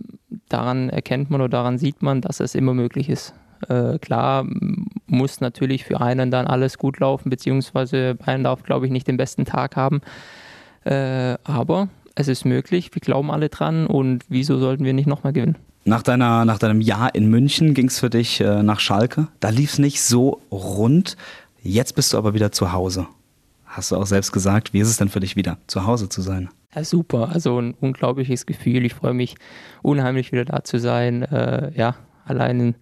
daran 0.48 0.90
erkennt 0.90 1.30
man 1.30 1.40
oder 1.40 1.50
daran 1.50 1.78
sieht 1.78 2.02
man, 2.02 2.20
dass 2.20 2.40
es 2.40 2.54
immer 2.54 2.74
möglich 2.74 3.08
ist. 3.08 3.34
Äh, 3.68 3.98
klar 3.98 4.46
muss 5.06 5.40
natürlich 5.40 5.84
für 5.84 6.00
einen 6.00 6.30
dann 6.30 6.46
alles 6.46 6.78
gut 6.78 6.98
laufen, 6.98 7.30
beziehungsweise 7.30 8.14
Bayern 8.14 8.44
darf, 8.44 8.62
glaube 8.62 8.86
ich, 8.86 8.92
nicht 8.92 9.06
den 9.06 9.16
besten 9.16 9.44
Tag 9.44 9.76
haben. 9.76 10.00
Äh, 10.84 11.36
aber 11.44 11.88
es 12.14 12.28
ist 12.28 12.44
möglich, 12.44 12.90
wir 12.94 13.00
glauben 13.00 13.30
alle 13.30 13.48
dran 13.48 13.86
und 13.86 14.24
wieso 14.28 14.58
sollten 14.58 14.84
wir 14.84 14.94
nicht 14.94 15.06
nochmal 15.06 15.32
gewinnen? 15.32 15.56
Nach, 15.84 16.02
deiner, 16.02 16.44
nach 16.44 16.58
deinem 16.58 16.80
Jahr 16.80 17.14
in 17.14 17.28
München 17.28 17.74
ging 17.74 17.88
es 17.88 17.98
für 17.98 18.10
dich 18.10 18.40
äh, 18.40 18.62
nach 18.62 18.80
Schalke. 18.80 19.28
Da 19.40 19.48
lief 19.48 19.72
es 19.72 19.78
nicht 19.78 20.02
so 20.02 20.40
rund. 20.50 21.16
Jetzt 21.62 21.94
bist 21.94 22.12
du 22.12 22.18
aber 22.18 22.34
wieder 22.34 22.52
zu 22.52 22.72
Hause. 22.72 23.06
Hast 23.64 23.90
du 23.90 23.96
auch 23.96 24.06
selbst 24.06 24.32
gesagt, 24.32 24.72
wie 24.72 24.80
ist 24.80 24.88
es 24.88 24.96
denn 24.96 25.08
für 25.08 25.20
dich 25.20 25.36
wieder, 25.36 25.58
zu 25.66 25.86
Hause 25.86 26.08
zu 26.08 26.22
sein? 26.22 26.50
Ja, 26.74 26.84
super. 26.84 27.30
Also 27.32 27.60
ein 27.60 27.74
unglaubliches 27.74 28.46
Gefühl. 28.46 28.84
Ich 28.84 28.94
freue 28.94 29.14
mich 29.14 29.36
unheimlich 29.82 30.32
wieder 30.32 30.44
da 30.44 30.62
zu 30.62 30.78
sein. 30.78 31.22
Äh, 31.22 31.72
ja, 31.74 31.96
allein 32.24 32.60
in, 32.60 32.74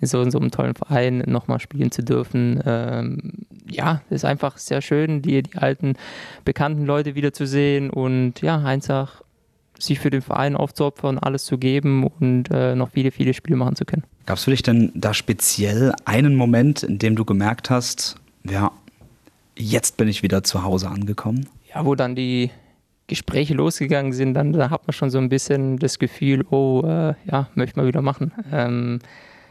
in, 0.00 0.08
so, 0.08 0.20
in, 0.20 0.30
so, 0.30 0.38
einem 0.38 0.50
tollen 0.50 0.74
Verein 0.74 1.22
nochmal 1.26 1.60
spielen 1.60 1.90
zu 1.90 2.02
dürfen. 2.02 2.60
Ähm, 2.66 3.46
ja, 3.68 4.02
es 4.10 4.16
ist 4.16 4.24
einfach 4.24 4.58
sehr 4.58 4.82
schön, 4.82 5.22
die, 5.22 5.42
die 5.42 5.56
alten, 5.56 5.94
bekannten 6.44 6.86
Leute 6.86 7.14
wiederzusehen 7.14 7.90
und 7.90 8.40
ja, 8.42 8.58
einfach 8.58 9.22
sich 9.78 9.98
für 10.00 10.10
den 10.10 10.22
Verein 10.22 10.56
aufzuopfern, 10.56 11.18
alles 11.18 11.44
zu 11.44 11.58
geben 11.58 12.06
und 12.06 12.50
äh, 12.50 12.74
noch 12.74 12.90
viele, 12.90 13.10
viele 13.10 13.34
Spiele 13.34 13.56
machen 13.56 13.76
zu 13.76 13.84
können. 13.84 14.04
Gab 14.24 14.38
es 14.38 14.44
für 14.44 14.50
dich 14.50 14.62
denn 14.62 14.90
da 14.94 15.14
speziell 15.14 15.92
einen 16.04 16.34
Moment, 16.34 16.82
in 16.82 16.98
dem 16.98 17.14
du 17.14 17.24
gemerkt 17.24 17.70
hast, 17.70 18.16
ja, 18.44 18.72
jetzt 19.56 19.96
bin 19.96 20.08
ich 20.08 20.22
wieder 20.22 20.42
zu 20.42 20.62
Hause 20.62 20.88
angekommen? 20.88 21.48
Ja, 21.74 21.84
wo 21.84 21.94
dann 21.94 22.14
die, 22.14 22.50
Gespräche 23.06 23.54
losgegangen 23.54 24.12
sind, 24.12 24.34
dann 24.34 24.52
da 24.52 24.70
hat 24.70 24.86
man 24.86 24.92
schon 24.92 25.10
so 25.10 25.18
ein 25.18 25.28
bisschen 25.28 25.78
das 25.78 25.98
Gefühl, 25.98 26.44
oh, 26.50 26.82
äh, 26.84 27.14
ja, 27.30 27.48
möchte 27.54 27.78
man 27.78 27.86
wieder 27.86 28.02
machen. 28.02 28.32
Ähm, 28.52 28.98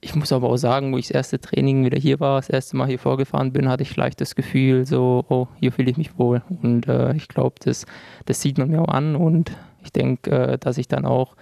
ich 0.01 0.13
muss 0.15 0.31
aber 0.31 0.49
auch 0.49 0.57
sagen, 0.57 0.93
wo 0.93 0.97
ich 0.97 1.07
das 1.07 1.15
erste 1.15 1.39
Training 1.39 1.83
wieder 1.83 1.97
hier 1.97 2.19
war, 2.19 2.39
das 2.39 2.49
erste 2.49 2.77
Mal 2.77 2.87
hier 2.87 2.99
vorgefahren 2.99 3.53
bin, 3.53 3.69
hatte 3.69 3.83
ich 3.83 3.93
gleich 3.93 4.15
das 4.15 4.35
Gefühl, 4.35 4.85
so, 4.85 5.25
oh, 5.29 5.47
hier 5.59 5.71
fühle 5.71 5.89
ich 5.89 5.97
mich 5.97 6.19
wohl. 6.19 6.43
Und 6.61 6.87
äh, 6.87 7.15
ich 7.15 7.27
glaube, 7.27 7.55
das, 7.63 7.85
das 8.25 8.41
sieht 8.41 8.57
man 8.57 8.69
mir 8.69 8.81
auch 8.81 8.89
an 8.89 9.15
und 9.15 9.51
ich 9.83 9.91
denke, 9.91 10.31
äh, 10.31 10.57
dass 10.57 10.77
ich 10.77 10.87
dann 10.87 11.05
auch 11.05 11.35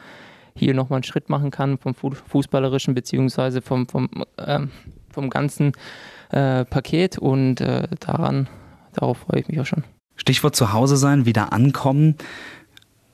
hier 0.55 0.73
nochmal 0.73 0.97
einen 0.97 1.03
Schritt 1.03 1.29
machen 1.29 1.51
kann 1.51 1.77
vom 1.77 1.93
Fußballerischen 1.95 2.93
beziehungsweise 2.93 3.61
vom, 3.61 3.87
vom, 3.87 4.09
ähm, 4.37 4.71
vom 5.09 5.29
ganzen 5.29 5.73
äh, 6.29 6.63
Paket 6.63 7.17
und 7.17 7.59
äh, 7.59 7.87
daran, 7.99 8.47
darauf 8.93 9.17
freue 9.17 9.41
ich 9.41 9.47
mich 9.47 9.59
auch 9.59 9.65
schon. 9.65 9.83
Stichwort 10.15 10.55
zu 10.55 10.73
Hause 10.73 10.97
sein, 10.97 11.25
wieder 11.25 11.53
ankommen. 11.53 12.15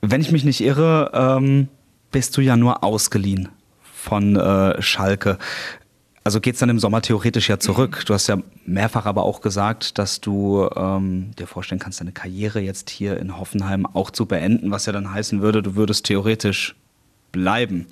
Wenn 0.02 0.22
ich 0.22 0.32
mich 0.32 0.44
nicht 0.44 0.62
irre, 0.62 1.12
ähm, 1.14 1.68
bist 2.12 2.36
du 2.38 2.42
ja 2.42 2.58
nur 2.58 2.84
ausgeliehen 2.84 3.50
von 3.82 4.36
äh, 4.36 4.82
Schalke. 4.82 5.38
Also 6.24 6.42
geht 6.42 6.56
es 6.56 6.60
dann 6.60 6.70
im 6.70 6.80
Sommer 6.80 7.02
theoretisch 7.02 7.50
ja 7.50 7.60
zurück. 7.60 8.04
Du 8.06 8.14
hast 8.14 8.28
ja 8.28 8.38
mehrfach 8.66 9.06
aber 9.06 9.24
auch 9.24 9.42
gesagt, 9.42 9.98
dass 9.98 10.22
du 10.22 10.70
ähm, 10.76 11.32
dir 11.38 11.48
vorstellen 11.48 11.80
kannst, 11.80 12.02
deine 12.02 12.12
Karriere 12.12 12.60
jetzt 12.60 12.90
hier 12.90 13.18
in 13.18 13.38
Hoffenheim 13.38 13.86
auch 13.86 14.12
zu 14.12 14.26
beenden, 14.26 14.72
was 14.72 14.86
ja 14.86 14.94
dann 14.94 15.12
heißen 15.12 15.42
würde, 15.42 15.64
du 15.64 15.76
würdest 15.76 16.06
theoretisch 16.06 16.76
bleiben. 17.32 17.88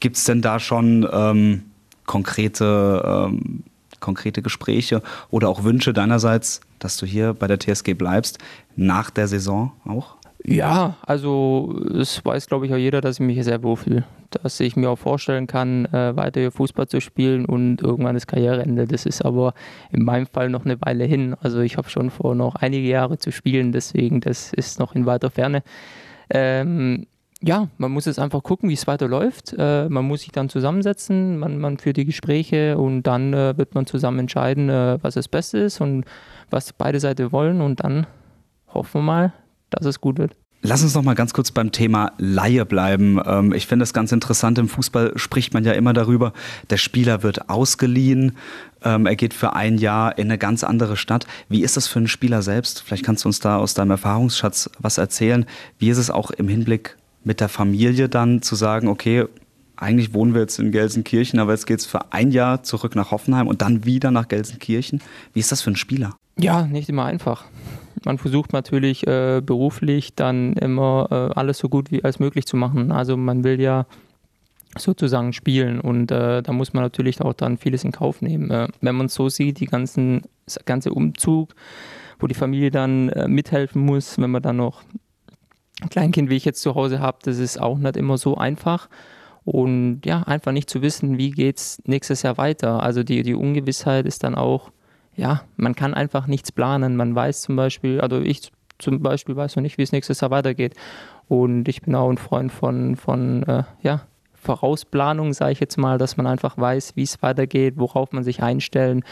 Gibt 0.00 0.16
es 0.16 0.24
denn 0.24 0.42
da 0.42 0.60
schon 0.60 1.08
ähm, 1.10 1.64
konkrete, 2.06 3.02
ähm, 3.04 3.64
konkrete 4.00 4.42
Gespräche 4.42 5.02
oder 5.30 5.48
auch 5.48 5.64
Wünsche 5.64 5.92
deinerseits, 5.92 6.60
dass 6.78 6.96
du 6.96 7.06
hier 7.06 7.34
bei 7.34 7.46
der 7.46 7.58
TSG 7.58 7.94
bleibst, 7.94 8.38
nach 8.76 9.10
der 9.10 9.28
Saison 9.28 9.72
auch? 9.84 10.18
Ja, 10.44 10.96
also 11.02 11.78
es 11.94 12.24
weiß, 12.24 12.46
glaube 12.46 12.66
ich, 12.66 12.72
auch 12.72 12.78
jeder, 12.78 13.00
dass 13.00 13.16
ich 13.16 13.26
mich 13.26 13.34
hier 13.34 13.44
sehr 13.44 13.62
wohlfühle. 13.62 14.04
Dass 14.30 14.60
ich 14.60 14.76
mir 14.76 14.90
auch 14.90 14.98
vorstellen 14.98 15.46
kann, 15.46 15.86
äh, 15.86 16.14
weiter 16.14 16.40
hier 16.40 16.52
Fußball 16.52 16.86
zu 16.86 17.00
spielen 17.00 17.44
und 17.44 17.82
irgendwann 17.82 18.14
das 18.14 18.26
Karriereende. 18.26 18.86
Das 18.86 19.04
ist 19.04 19.24
aber 19.24 19.54
in 19.90 20.04
meinem 20.04 20.26
Fall 20.26 20.48
noch 20.48 20.64
eine 20.64 20.80
Weile 20.80 21.04
hin. 21.04 21.34
Also 21.40 21.60
ich 21.60 21.76
habe 21.76 21.90
schon 21.90 22.10
vor, 22.10 22.34
noch 22.34 22.54
einige 22.54 22.86
Jahre 22.88 23.18
zu 23.18 23.32
spielen, 23.32 23.72
deswegen 23.72 24.20
das 24.20 24.52
ist 24.52 24.78
noch 24.78 24.94
in 24.94 25.06
weiter 25.06 25.30
Ferne. 25.30 25.62
Ähm, 26.30 27.06
ja, 27.40 27.68
man 27.78 27.92
muss 27.92 28.06
jetzt 28.06 28.18
einfach 28.18 28.42
gucken, 28.42 28.68
wie 28.68 28.74
es 28.74 28.86
weiterläuft. 28.86 29.54
Äh, 29.56 29.88
man 29.88 30.04
muss 30.04 30.22
sich 30.22 30.32
dann 30.32 30.48
zusammensetzen, 30.48 31.38
man, 31.38 31.58
man 31.58 31.78
führt 31.78 31.96
die 31.96 32.04
Gespräche 32.04 32.76
und 32.76 33.04
dann 33.04 33.32
äh, 33.32 33.56
wird 33.56 33.74
man 33.74 33.86
zusammen 33.86 34.18
entscheiden, 34.18 34.68
äh, 34.68 34.98
was 35.02 35.14
das 35.14 35.28
Beste 35.28 35.58
ist 35.58 35.80
und 35.80 36.04
was 36.50 36.72
beide 36.72 36.98
Seiten 36.98 37.30
wollen 37.30 37.60
und 37.60 37.84
dann 37.84 38.06
hoffen 38.68 39.00
wir 39.00 39.02
mal, 39.02 39.32
dass 39.70 39.86
es 39.86 40.00
gut 40.00 40.18
wird. 40.18 40.34
Lass 40.62 40.82
uns 40.82 40.94
noch 40.94 41.04
mal 41.04 41.14
ganz 41.14 41.32
kurz 41.32 41.52
beim 41.52 41.70
Thema 41.70 42.10
Laie 42.18 42.66
bleiben. 42.66 43.20
Ähm, 43.24 43.52
ich 43.52 43.68
finde 43.68 43.84
es 43.84 43.92
ganz 43.92 44.10
interessant. 44.10 44.58
Im 44.58 44.68
Fußball 44.68 45.12
spricht 45.14 45.54
man 45.54 45.64
ja 45.64 45.72
immer 45.72 45.92
darüber, 45.92 46.32
der 46.70 46.78
Spieler 46.78 47.22
wird 47.22 47.48
ausgeliehen, 47.48 48.36
ähm, 48.82 49.06
er 49.06 49.14
geht 49.14 49.34
für 49.34 49.54
ein 49.54 49.78
Jahr 49.78 50.18
in 50.18 50.26
eine 50.26 50.38
ganz 50.38 50.64
andere 50.64 50.96
Stadt. 50.96 51.26
Wie 51.48 51.62
ist 51.62 51.76
das 51.76 51.86
für 51.86 52.00
einen 52.00 52.08
Spieler 52.08 52.42
selbst? 52.42 52.82
Vielleicht 52.82 53.04
kannst 53.04 53.24
du 53.24 53.28
uns 53.28 53.38
da 53.38 53.58
aus 53.58 53.74
deinem 53.74 53.92
Erfahrungsschatz 53.92 54.70
was 54.80 54.98
erzählen. 54.98 55.46
Wie 55.78 55.90
ist 55.90 55.98
es 55.98 56.10
auch 56.10 56.32
im 56.32 56.48
Hinblick 56.48 56.96
mit 57.28 57.40
der 57.40 57.50
Familie 57.50 58.08
dann 58.08 58.40
zu 58.40 58.54
sagen, 58.56 58.88
okay, 58.88 59.26
eigentlich 59.76 60.14
wohnen 60.14 60.32
wir 60.32 60.40
jetzt 60.40 60.58
in 60.58 60.72
Gelsenkirchen, 60.72 61.38
aber 61.38 61.52
jetzt 61.52 61.66
geht 61.66 61.78
es 61.78 61.84
für 61.84 62.10
ein 62.10 62.32
Jahr 62.32 62.62
zurück 62.62 62.96
nach 62.96 63.10
Hoffenheim 63.10 63.46
und 63.46 63.60
dann 63.60 63.84
wieder 63.84 64.10
nach 64.10 64.28
Gelsenkirchen. 64.28 65.02
Wie 65.34 65.40
ist 65.40 65.52
das 65.52 65.60
für 65.60 65.68
einen 65.68 65.76
Spieler? 65.76 66.16
Ja, 66.38 66.66
nicht 66.66 66.88
immer 66.88 67.04
einfach. 67.04 67.44
Man 68.02 68.16
versucht 68.16 68.54
natürlich 68.54 69.06
äh, 69.06 69.42
beruflich 69.44 70.14
dann 70.14 70.54
immer 70.54 71.08
äh, 71.10 71.38
alles 71.38 71.58
so 71.58 71.68
gut 71.68 71.90
wie 71.90 72.02
als 72.02 72.18
möglich 72.18 72.46
zu 72.46 72.56
machen. 72.56 72.90
Also 72.92 73.18
man 73.18 73.44
will 73.44 73.60
ja 73.60 73.84
sozusagen 74.78 75.34
spielen 75.34 75.80
und 75.80 76.10
äh, 76.10 76.42
da 76.42 76.52
muss 76.52 76.72
man 76.72 76.82
natürlich 76.82 77.20
auch 77.20 77.34
dann 77.34 77.58
vieles 77.58 77.84
in 77.84 77.92
Kauf 77.92 78.22
nehmen. 78.22 78.50
Äh, 78.50 78.68
wenn 78.80 78.96
man 78.96 79.06
es 79.06 79.14
so 79.14 79.28
sieht, 79.28 79.60
die 79.60 79.66
ganzen, 79.66 80.22
ganze 80.64 80.94
Umzug, 80.94 81.54
wo 82.20 82.26
die 82.26 82.34
Familie 82.34 82.70
dann 82.70 83.10
äh, 83.10 83.28
mithelfen 83.28 83.82
muss, 83.82 84.16
wenn 84.18 84.30
man 84.30 84.42
dann 84.42 84.56
noch 84.56 84.82
Kleinkind 85.90 86.30
wie 86.30 86.36
ich 86.36 86.44
jetzt 86.44 86.60
zu 86.60 86.74
Hause 86.74 87.00
habe, 87.00 87.18
das 87.22 87.38
ist 87.38 87.60
auch 87.60 87.78
nicht 87.78 87.96
immer 87.96 88.18
so 88.18 88.36
einfach. 88.36 88.88
Und 89.44 90.02
ja, 90.04 90.22
einfach 90.24 90.52
nicht 90.52 90.68
zu 90.68 90.82
wissen, 90.82 91.16
wie 91.16 91.30
geht 91.30 91.56
es 91.56 91.82
nächstes 91.86 92.22
Jahr 92.22 92.36
weiter. 92.36 92.82
Also 92.82 93.02
die, 93.02 93.22
die 93.22 93.34
Ungewissheit 93.34 94.04
ist 94.04 94.24
dann 94.24 94.34
auch 94.34 94.70
ja, 95.18 95.42
man 95.56 95.74
kann 95.74 95.94
einfach 95.94 96.28
nichts 96.28 96.52
planen. 96.52 96.96
Man 96.96 97.14
weiß 97.14 97.42
zum 97.42 97.56
Beispiel, 97.56 98.00
also 98.00 98.20
ich 98.20 98.52
zum 98.78 99.02
Beispiel 99.02 99.34
weiß 99.34 99.56
noch 99.56 99.62
nicht, 99.62 99.76
wie 99.76 99.82
es 99.82 99.90
nächstes 99.90 100.20
Jahr 100.20 100.30
weitergeht. 100.30 100.74
Und 101.26 101.68
ich 101.68 101.82
bin 101.82 101.94
auch 101.96 102.08
ein 102.08 102.18
Freund 102.18 102.52
von, 102.52 102.94
von 102.94 103.42
äh, 103.42 103.64
ja, 103.82 104.02
Vorausplanung, 104.48 105.34
sage 105.34 105.52
ich 105.52 105.60
jetzt 105.60 105.76
mal, 105.76 105.98
dass 105.98 106.16
man 106.16 106.26
einfach 106.26 106.56
weiß, 106.56 106.96
wie 106.96 107.02
es 107.02 107.20
weitergeht, 107.22 107.74
worauf 107.76 108.12
man 108.12 108.24
sich 108.24 108.42
einstellen 108.42 109.04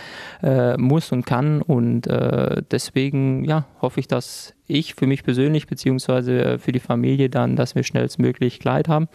äh, 0.42 0.78
muss 0.78 1.12
und 1.12 1.26
kann. 1.26 1.60
Und 1.60 2.06
äh, 2.06 2.62
deswegen 2.70 3.44
ja, 3.44 3.66
hoffe 3.82 4.00
ich, 4.00 4.08
dass 4.08 4.54
ich 4.66 4.94
für 4.94 5.06
mich 5.06 5.24
persönlich 5.24 5.66
beziehungsweise 5.66 6.58
für 6.58 6.72
die 6.72 6.80
Familie 6.80 7.28
dann, 7.28 7.54
dass 7.54 7.74
wir 7.74 7.82
schnellstmöglich 7.82 8.60
Kleid 8.60 8.88
haben. 8.88 9.08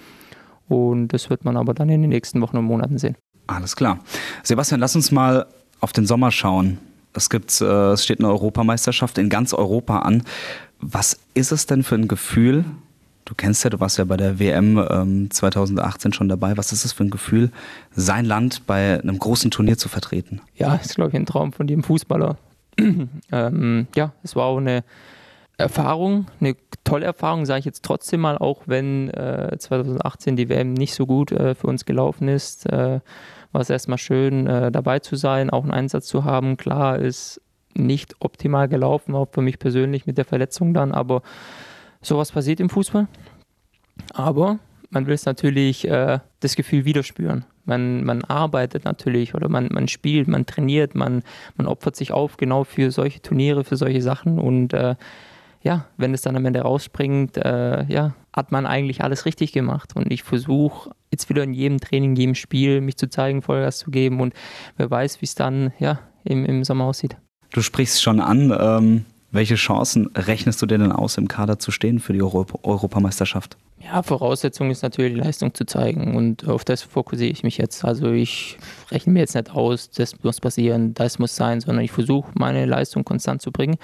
Und 0.69 1.07
das 1.07 1.31
wird 1.31 1.43
man 1.43 1.57
aber 1.57 1.73
dann 1.73 1.89
in 1.89 2.01
den 2.01 2.09
nächsten 2.09 2.39
Wochen 2.39 2.57
und 2.57 2.65
Monaten 2.65 2.99
sehen. 2.99 3.15
Alles 3.47 3.75
klar. 3.75 3.97
Sebastian, 4.43 4.79
lass 4.79 4.95
uns 4.95 5.11
mal 5.11 5.47
auf 5.79 5.91
den 5.91 6.05
Sommer 6.05 6.29
schauen. 6.29 6.77
Es, 7.13 7.31
gibt, 7.31 7.59
äh, 7.61 7.93
es 7.93 8.03
steht 8.03 8.19
eine 8.19 8.29
Europameisterschaft 8.29 9.17
in 9.17 9.29
ganz 9.29 9.55
Europa 9.55 9.99
an. 9.99 10.21
Was 10.79 11.19
ist 11.33 11.51
es 11.51 11.65
denn 11.65 11.81
für 11.81 11.95
ein 11.95 12.07
Gefühl? 12.07 12.63
Du 13.25 13.35
kennst 13.35 13.63
ja, 13.63 13.69
du 13.69 13.79
warst 13.79 13.97
ja 13.97 14.05
bei 14.05 14.17
der 14.17 14.39
WM 14.39 14.77
ähm, 14.89 15.31
2018 15.31 16.13
schon 16.13 16.27
dabei. 16.27 16.57
Was 16.57 16.71
ist 16.71 16.85
es 16.85 16.93
für 16.93 17.03
ein 17.03 17.09
Gefühl, 17.09 17.51
sein 17.91 18.25
Land 18.25 18.65
bei 18.65 18.99
einem 18.99 19.17
großen 19.19 19.51
Turnier 19.51 19.77
zu 19.77 19.89
vertreten? 19.89 20.41
Ja, 20.55 20.75
ist, 20.75 20.95
glaube 20.95 21.09
ich, 21.09 21.15
ein 21.15 21.25
Traum 21.25 21.53
von 21.53 21.67
jedem 21.67 21.83
Fußballer. 21.83 22.37
ähm, 23.31 23.87
ja, 23.95 24.13
es 24.23 24.35
war 24.35 24.45
auch 24.45 24.57
eine 24.57 24.83
Erfahrung, 25.57 26.25
eine 26.39 26.55
tolle 26.83 27.05
Erfahrung, 27.05 27.45
sage 27.45 27.59
ich 27.59 27.65
jetzt 27.65 27.83
trotzdem 27.83 28.21
mal, 28.21 28.37
auch 28.37 28.63
wenn 28.65 29.09
äh, 29.11 29.55
2018 29.57 30.35
die 30.35 30.49
WM 30.49 30.73
nicht 30.73 30.93
so 30.93 31.05
gut 31.05 31.31
äh, 31.31 31.55
für 31.55 31.67
uns 31.67 31.85
gelaufen 31.85 32.27
ist. 32.27 32.65
Äh, 32.71 32.99
war 33.51 33.61
es 33.61 33.69
erstmal 33.69 33.97
schön, 33.97 34.47
äh, 34.47 34.71
dabei 34.71 34.99
zu 34.99 35.15
sein, 35.15 35.49
auch 35.49 35.63
einen 35.63 35.71
Einsatz 35.71 36.07
zu 36.07 36.23
haben. 36.23 36.57
Klar, 36.57 36.99
ist 36.99 37.41
nicht 37.73 38.15
optimal 38.19 38.67
gelaufen, 38.67 39.15
auch 39.15 39.29
für 39.31 39.41
mich 39.41 39.59
persönlich 39.59 40.05
mit 40.05 40.17
der 40.17 40.25
Verletzung 40.25 40.73
dann, 40.73 40.91
aber 40.91 41.21
sowas 42.01 42.31
passiert 42.31 42.59
im 42.59 42.69
Fußball. 42.69 43.07
Aber 44.13 44.59
man 44.89 45.07
will 45.07 45.13
es 45.13 45.25
natürlich 45.25 45.87
äh, 45.87 46.19
das 46.39 46.55
Gefühl 46.55 46.85
wieder 46.85 47.03
spüren. 47.03 47.45
Man, 47.65 48.03
man 48.03 48.23
arbeitet 48.23 48.85
natürlich 48.85 49.35
oder 49.35 49.47
man, 49.47 49.69
man 49.71 49.87
spielt, 49.87 50.27
man 50.27 50.45
trainiert, 50.45 50.95
man, 50.95 51.23
man 51.55 51.67
opfert 51.67 51.95
sich 51.95 52.11
auf 52.11 52.37
genau 52.37 52.63
für 52.63 52.91
solche 52.91 53.21
Turniere, 53.21 53.63
für 53.63 53.77
solche 53.77 54.01
Sachen 54.01 54.39
und 54.39 54.73
äh, 54.73 54.95
ja, 55.63 55.85
wenn 55.97 56.13
es 56.13 56.21
dann 56.21 56.35
am 56.35 56.45
Ende 56.45 56.61
rausspringt, 56.61 57.37
äh, 57.37 57.85
ja, 57.85 58.15
hat 58.33 58.51
man 58.51 58.65
eigentlich 58.65 59.03
alles 59.03 59.25
richtig 59.25 59.51
gemacht. 59.51 59.95
Und 59.95 60.11
ich 60.11 60.23
versuche 60.23 60.91
jetzt 61.11 61.29
wieder 61.29 61.43
in 61.43 61.53
jedem 61.53 61.79
Training, 61.79 62.15
jedem 62.15 62.35
Spiel 62.35 62.81
mich 62.81 62.97
zu 62.97 63.09
zeigen, 63.09 63.41
Vollgas 63.41 63.77
zu 63.77 63.91
geben 63.91 64.21
und 64.21 64.33
wer 64.77 64.89
weiß, 64.89 65.21
wie 65.21 65.25
es 65.25 65.35
dann 65.35 65.71
ja, 65.77 65.99
im, 66.23 66.45
im 66.45 66.63
Sommer 66.63 66.85
aussieht. 66.85 67.15
Du 67.51 67.61
sprichst 67.61 68.01
schon 68.01 68.19
an, 68.19 68.51
ähm, 68.59 69.05
welche 69.31 69.55
Chancen 69.55 70.09
rechnest 70.15 70.61
du 70.61 70.65
dir 70.65 70.77
denn 70.77 70.91
aus, 70.91 71.17
im 71.17 71.27
Kader 71.27 71.59
zu 71.59 71.71
stehen 71.71 71.99
für 71.99 72.13
die 72.13 72.21
Europ 72.21 72.59
Europameisterschaft? 72.63 73.57
Ja, 73.83 74.03
Voraussetzung 74.03 74.69
ist 74.69 74.83
natürlich, 74.83 75.17
Leistung 75.17 75.53
zu 75.55 75.65
zeigen 75.65 76.15
und 76.15 76.47
auf 76.47 76.63
das 76.63 76.83
fokussiere 76.83 77.31
ich 77.31 77.43
mich 77.43 77.57
jetzt. 77.57 77.83
Also 77.83 78.11
ich 78.11 78.57
rechne 78.91 79.13
mir 79.13 79.19
jetzt 79.19 79.33
nicht 79.33 79.51
aus, 79.51 79.89
das 79.89 80.21
muss 80.23 80.39
passieren, 80.39 80.93
das 80.93 81.17
muss 81.17 81.35
sein, 81.35 81.61
sondern 81.61 81.83
ich 81.83 81.91
versuche 81.91 82.31
meine 82.35 82.65
Leistung 82.65 83.03
konstant 83.03 83.41
zu 83.41 83.51
bringen, 83.51 83.77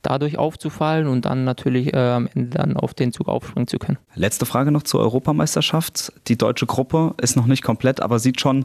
dadurch 0.00 0.38
aufzufallen 0.38 1.06
und 1.06 1.26
dann 1.26 1.44
natürlich 1.44 1.92
äh, 1.92 1.98
am 1.98 2.28
Ende 2.34 2.56
dann 2.56 2.76
auf 2.76 2.94
den 2.94 3.12
Zug 3.12 3.28
aufspringen 3.28 3.66
zu 3.66 3.78
können. 3.78 3.98
Letzte 4.14 4.46
Frage 4.46 4.70
noch 4.70 4.84
zur 4.84 5.00
Europameisterschaft. 5.00 6.12
Die 6.28 6.38
deutsche 6.38 6.66
Gruppe 6.66 7.14
ist 7.20 7.36
noch 7.36 7.46
nicht 7.46 7.62
komplett, 7.62 8.00
aber 8.00 8.18
sieht 8.18 8.40
schon, 8.40 8.64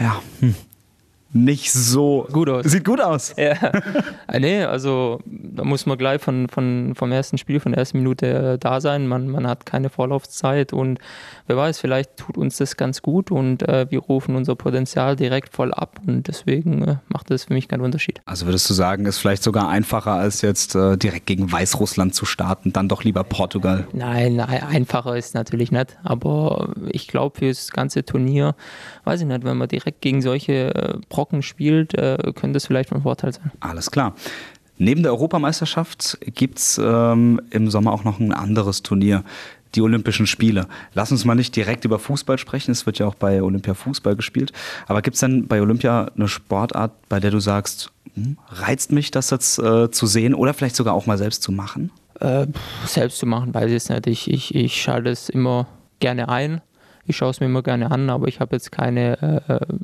ja, 0.00 0.22
hm, 0.40 0.54
nicht 1.34 1.72
so 1.72 2.28
gut 2.32 2.48
aus. 2.48 2.64
Sieht 2.64 2.84
gut 2.84 3.00
aus. 3.00 3.34
Ja. 3.36 3.54
Ah, 4.26 4.38
nee, 4.38 4.62
also 4.62 5.20
da 5.26 5.64
muss 5.64 5.84
man 5.84 5.98
gleich 5.98 6.20
von, 6.20 6.48
von, 6.48 6.94
vom 6.94 7.12
ersten 7.12 7.38
Spiel, 7.38 7.60
von 7.60 7.72
der 7.72 7.80
ersten 7.80 7.98
Minute 7.98 8.54
äh, 8.54 8.58
da 8.58 8.80
sein. 8.80 9.06
Man, 9.06 9.28
man 9.28 9.46
hat 9.46 9.66
keine 9.66 9.90
Vorlaufzeit 9.90 10.72
und 10.72 10.98
wer 11.46 11.56
weiß, 11.56 11.80
vielleicht 11.80 12.16
tut 12.16 12.38
uns 12.38 12.56
das 12.56 12.76
ganz 12.76 13.02
gut 13.02 13.30
und 13.30 13.68
äh, 13.68 13.86
wir 13.90 13.98
rufen 13.98 14.36
unser 14.36 14.54
Potenzial 14.54 15.16
direkt 15.16 15.54
voll 15.54 15.74
ab 15.74 16.00
und 16.06 16.28
deswegen 16.28 16.82
äh, 16.82 16.96
macht 17.08 17.30
das 17.30 17.44
für 17.44 17.54
mich 17.54 17.68
keinen 17.68 17.82
Unterschied. 17.82 18.20
Also 18.24 18.46
würdest 18.46 18.70
du 18.70 18.74
sagen, 18.74 19.04
ist 19.04 19.18
vielleicht 19.18 19.42
sogar 19.42 19.68
einfacher 19.68 20.12
als 20.12 20.40
jetzt 20.42 20.74
äh, 20.76 20.96
direkt 20.96 21.26
gegen 21.26 21.50
Weißrussland 21.50 22.14
zu 22.14 22.26
starten, 22.26 22.72
dann 22.72 22.88
doch 22.88 23.02
lieber 23.02 23.24
Portugal? 23.24 23.86
Nein, 23.92 24.40
einfacher 24.40 25.16
ist 25.16 25.34
natürlich 25.34 25.72
nicht, 25.72 25.96
aber 26.04 26.74
ich 26.88 27.08
glaube 27.08 27.38
für 27.38 27.48
das 27.48 27.72
ganze 27.72 28.04
Turnier, 28.04 28.54
weiß 29.04 29.20
ich 29.20 29.26
nicht, 29.26 29.44
wenn 29.44 29.56
man 29.56 29.68
direkt 29.68 30.00
gegen 30.00 30.22
solche 30.22 30.74
äh, 30.74 30.98
Brocken 31.24 31.42
spielt, 31.42 31.94
äh, 31.94 32.18
könnte 32.34 32.58
es 32.58 32.66
vielleicht 32.66 32.90
von 32.90 33.00
Vorteil 33.00 33.32
sein. 33.32 33.50
Alles 33.60 33.90
klar. 33.90 34.14
Neben 34.76 35.02
der 35.02 35.12
Europameisterschaft 35.12 36.18
gibt 36.20 36.58
es 36.58 36.78
ähm, 36.82 37.40
im 37.50 37.70
Sommer 37.70 37.92
auch 37.92 38.04
noch 38.04 38.20
ein 38.20 38.34
anderes 38.34 38.82
Turnier, 38.82 39.24
die 39.74 39.80
Olympischen 39.80 40.26
Spiele. 40.26 40.66
Lass 40.92 41.12
uns 41.12 41.24
mal 41.24 41.34
nicht 41.34 41.56
direkt 41.56 41.86
über 41.86 41.98
Fußball 41.98 42.36
sprechen, 42.36 42.72
es 42.72 42.84
wird 42.84 42.98
ja 42.98 43.06
auch 43.06 43.14
bei 43.14 43.42
Olympia 43.42 43.72
Fußball 43.72 44.16
gespielt. 44.16 44.52
Aber 44.86 45.00
gibt 45.00 45.14
es 45.14 45.20
denn 45.20 45.46
bei 45.46 45.62
Olympia 45.62 46.10
eine 46.14 46.28
Sportart, 46.28 46.92
bei 47.08 47.20
der 47.20 47.30
du 47.30 47.40
sagst, 47.40 47.90
hm, 48.14 48.36
reizt 48.48 48.92
mich 48.92 49.10
das 49.10 49.30
jetzt 49.30 49.58
äh, 49.58 49.90
zu 49.90 50.06
sehen 50.06 50.34
oder 50.34 50.52
vielleicht 50.52 50.76
sogar 50.76 50.92
auch 50.92 51.06
mal 51.06 51.16
selbst 51.16 51.42
zu 51.42 51.52
machen? 51.52 51.90
Äh, 52.20 52.48
selbst 52.84 53.18
zu 53.18 53.26
machen, 53.26 53.54
weiß 53.54 53.70
ich 53.70 53.76
es 53.76 53.88
nicht. 53.88 54.06
Ich, 54.08 54.30
ich, 54.30 54.54
ich 54.54 54.82
schalte 54.82 55.08
es 55.08 55.30
immer 55.30 55.68
gerne 56.00 56.28
ein. 56.28 56.60
Ich 57.06 57.16
schaue 57.16 57.30
es 57.30 57.40
mir 57.40 57.46
immer 57.46 57.62
gerne 57.62 57.90
an, 57.90 58.10
aber 58.10 58.28
ich 58.28 58.40
habe 58.40 58.56
jetzt 58.56 58.70
keine 58.72 59.40
äh, 59.48 59.74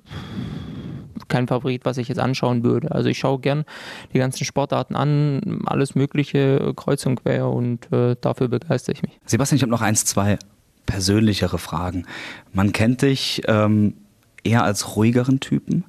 kein 1.29 1.47
Favorit, 1.47 1.85
was 1.85 1.99
ich 1.99 2.09
jetzt 2.09 2.19
anschauen 2.19 2.65
würde. 2.65 2.93
Also 2.93 3.09
ich 3.09 3.19
schaue 3.19 3.41
gern 3.41 3.65
die 4.12 4.19
ganzen 4.19 4.45
Sportarten 4.45 4.97
an, 4.97 5.62
alles 5.67 5.95
Mögliche 5.95 6.73
kreuz 6.77 7.05
und 7.07 7.23
quer 7.23 7.49
und 7.49 7.93
äh, 7.93 8.17
dafür 8.21 8.49
begeistere 8.49 8.95
ich 8.95 9.03
mich. 9.03 9.19
Sebastian, 9.27 9.57
ich 9.57 9.62
habe 9.62 9.71
noch 9.71 9.83
eins, 9.83 10.05
zwei 10.05 10.39
persönlichere 10.87 11.59
Fragen. 11.59 12.07
Man 12.53 12.73
kennt 12.73 13.03
dich 13.03 13.43
ähm, 13.47 13.95
eher 14.43 14.65
als 14.65 14.97
ruhigeren 14.97 15.41
Typen. 15.41 15.85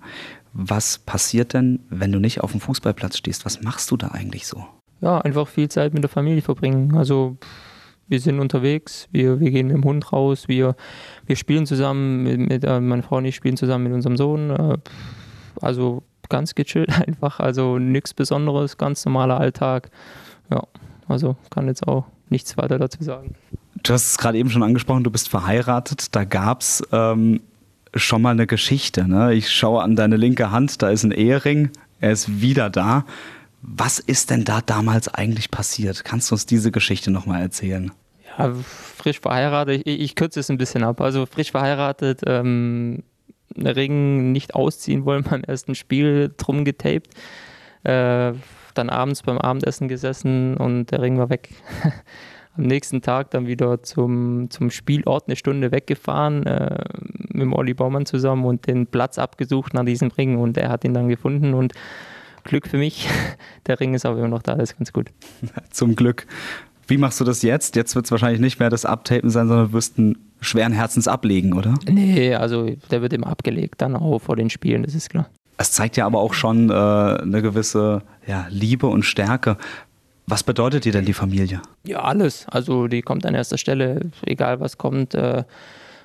Was 0.54 1.00
passiert 1.00 1.54
denn, 1.54 1.80
wenn 1.90 2.12
du 2.12 2.20
nicht 2.20 2.42
auf 2.42 2.52
dem 2.52 2.60
Fußballplatz 2.60 3.18
stehst? 3.18 3.46
Was 3.46 3.62
machst 3.62 3.90
du 3.90 3.98
da 3.98 4.10
eigentlich 4.10 4.46
so? 4.46 4.66
Ja, 5.00 5.20
einfach 5.20 5.48
viel 5.48 5.70
Zeit 5.70 5.94
mit 5.94 6.04
der 6.04 6.10
Familie 6.10 6.42
verbringen. 6.42 6.96
Also 6.96 7.38
wir 8.08 8.20
sind 8.20 8.40
unterwegs, 8.40 9.08
wir, 9.12 9.40
wir 9.40 9.52
gehen 9.52 9.68
mit 9.68 9.76
dem 9.78 9.86
Hund 9.86 10.12
raus, 10.12 10.48
wir, 10.48 10.76
wir 11.26 11.36
spielen 11.38 11.66
zusammen, 11.66 12.24
mit, 12.24 12.40
mit 12.40 12.64
äh, 12.66 12.80
meine 12.82 13.04
Frau 13.04 13.18
und 13.18 13.26
ich 13.26 13.36
spielen 13.36 13.56
zusammen 13.56 13.86
mit 13.86 13.94
unserem 13.94 14.18
Sohn. 14.18 14.52
Also 15.62 16.04
ganz 16.30 16.56
gechillt 16.56 16.90
einfach, 17.08 17.40
also 17.40 17.78
nichts 17.78 18.14
Besonderes, 18.14 18.78
ganz 18.78 19.06
normaler 19.06 19.40
Alltag. 19.40 19.90
Ja, 20.50 20.64
also 21.08 21.36
kann 21.50 21.68
jetzt 21.68 21.88
auch 21.88 22.06
nichts 22.30 22.58
weiter 22.58 22.80
dazu 22.80 23.04
sagen. 23.04 23.36
Du 23.84 23.94
hast 23.94 24.12
es 24.12 24.18
gerade 24.18 24.38
eben 24.38 24.50
schon 24.50 24.64
angesprochen, 24.64 25.04
du 25.04 25.12
bist 25.12 25.30
verheiratet. 25.30 26.16
Da 26.16 26.24
gab 26.24 26.62
es 26.62 26.84
ähm, 26.92 27.42
schon 27.96 28.22
mal 28.22 28.32
eine 28.32 28.48
Geschichte. 28.48 29.08
Ne? 29.08 29.34
Ich 29.34 29.50
schaue 29.52 29.82
an 29.82 29.96
deine 29.96 30.18
linke 30.18 30.52
Hand, 30.52 30.82
da 30.82 30.90
ist 30.90 31.04
ein 31.04 31.12
Ehering, 31.12 31.72
er 32.00 32.12
ist 32.12 32.42
wieder 32.42 32.70
da. 32.70 33.06
Was 33.62 34.00
ist 34.00 34.32
denn 34.32 34.44
da 34.44 34.62
damals 34.62 35.08
eigentlich 35.14 35.52
passiert? 35.52 36.04
Kannst 36.04 36.32
du 36.32 36.36
uns 36.36 36.46
diese 36.46 36.72
Geschichte 36.72 37.12
nochmal 37.12 37.42
erzählen? 37.42 37.92
Ja, 38.38 38.54
frisch 38.98 39.20
verheiratet, 39.20 39.84
ich, 39.86 40.00
ich, 40.00 40.16
kürze 40.16 40.40
es 40.40 40.50
ein 40.50 40.58
bisschen 40.58 40.84
ab. 40.84 41.02
Also 41.02 41.26
frisch 41.26 41.52
verheiratet, 41.52 42.22
ähm, 42.26 43.04
Ring 43.58 44.32
nicht 44.32 44.56
ausziehen 44.56 45.06
wollen 45.06 45.24
beim 45.30 45.44
ersten 45.44 45.76
Spiel, 45.76 46.34
drum 46.38 46.66
getaped. 46.66 47.14
Äh, 47.84 48.34
dann 48.74 48.90
abends 48.90 49.24
beim 49.24 49.38
Abendessen 49.38 49.88
gesessen 49.88 50.56
und 50.56 50.92
der 50.92 51.02
Ring 51.02 51.18
war 51.18 51.30
weg. 51.30 51.50
Am 52.58 52.66
nächsten 52.66 53.02
Tag 53.02 53.32
dann 53.32 53.48
wieder 53.48 53.82
zum, 53.82 54.50
zum 54.50 54.72
Spielort 54.72 55.28
eine 55.28 55.38
Stunde 55.38 55.72
weggefahren 55.72 56.46
äh, 56.46 56.84
mit 57.34 57.52
Olli 57.54 57.74
Baumann 57.74 58.06
zusammen 58.06 58.44
und 58.44 58.68
den 58.68 58.88
Platz 58.88 59.18
abgesucht 59.18 59.74
nach 59.74 59.86
diesem 59.86 60.10
Ring 60.10 60.38
und 60.38 60.58
er 60.58 60.70
hat 60.70 60.84
ihn 60.84 60.94
dann 60.94 61.08
gefunden 61.08 61.54
und 61.54 61.74
Glück 62.44 62.68
für 62.68 62.78
mich, 62.78 63.08
der 63.68 63.80
Ring 63.80 63.94
ist 63.94 64.06
aber 64.06 64.20
immer 64.20 64.28
noch 64.28 64.42
da, 64.42 64.56
das 64.56 64.72
ist 64.72 64.78
ganz 64.78 64.92
gut. 64.92 65.10
Zum 65.70 65.96
Glück. 65.96 66.28
Wie 66.88 66.98
machst 66.98 67.22
du 67.22 67.24
das 67.24 67.42
jetzt? 67.42 67.76
Jetzt 67.76 67.96
wird 67.96 68.06
es 68.06 68.12
wahrscheinlich 68.12 68.42
nicht 68.42 68.60
mehr 68.60 68.70
das 68.70 68.86
Abtapen 68.86 69.30
sein, 69.30 69.48
sondern 69.48 69.72
wirst 69.72 69.98
einen 69.98 70.18
schweren 70.42 70.74
Herzens 70.74 71.08
ablegen, 71.08 71.54
oder? 71.54 71.76
Nee, 71.88 72.36
also 72.36 72.70
der 72.90 73.02
wird 73.02 73.14
immer 73.14 73.28
abgelegt, 73.28 73.76
dann 73.82 73.96
auch 73.96 74.20
vor 74.20 74.36
den 74.36 74.50
Spielen, 74.50 74.84
das 74.84 74.96
ist 74.96 75.10
klar. 75.10 75.30
Es 75.58 75.72
zeigt 75.72 75.96
ja 75.96 76.06
aber 76.06 76.20
auch 76.20 76.34
schon 76.34 76.70
äh, 76.70 76.74
eine 76.74 77.42
gewisse 77.42 78.02
ja, 78.26 78.48
Liebe 78.50 78.88
und 78.88 79.04
Stärke. 79.04 79.58
Was 80.26 80.44
bedeutet 80.44 80.86
dir 80.86 80.92
denn 80.92 81.06
die 81.06 81.14
Familie? 81.14 81.62
Ja, 81.84 82.00
alles. 82.02 82.48
Also 82.50 82.88
die 82.88 83.02
kommt 83.02 83.26
an 83.26 83.36
erster 83.36 83.58
Stelle, 83.58 84.10
egal 84.26 84.60
was 84.60 84.78
kommt. 84.78 85.14
Äh, 85.14 85.44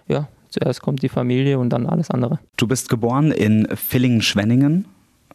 ja, 0.09 0.29
zuerst 0.51 0.83
kommt 0.83 1.03
die 1.03 1.09
Familie 1.09 1.59
und 1.59 1.71
dann 1.71 1.87
alles 1.87 2.11
andere. 2.11 2.39
Du 2.57 2.67
bist 2.67 2.89
geboren 2.89 3.33
in 3.33 3.67
Villingen-Schwenningen 3.75 4.87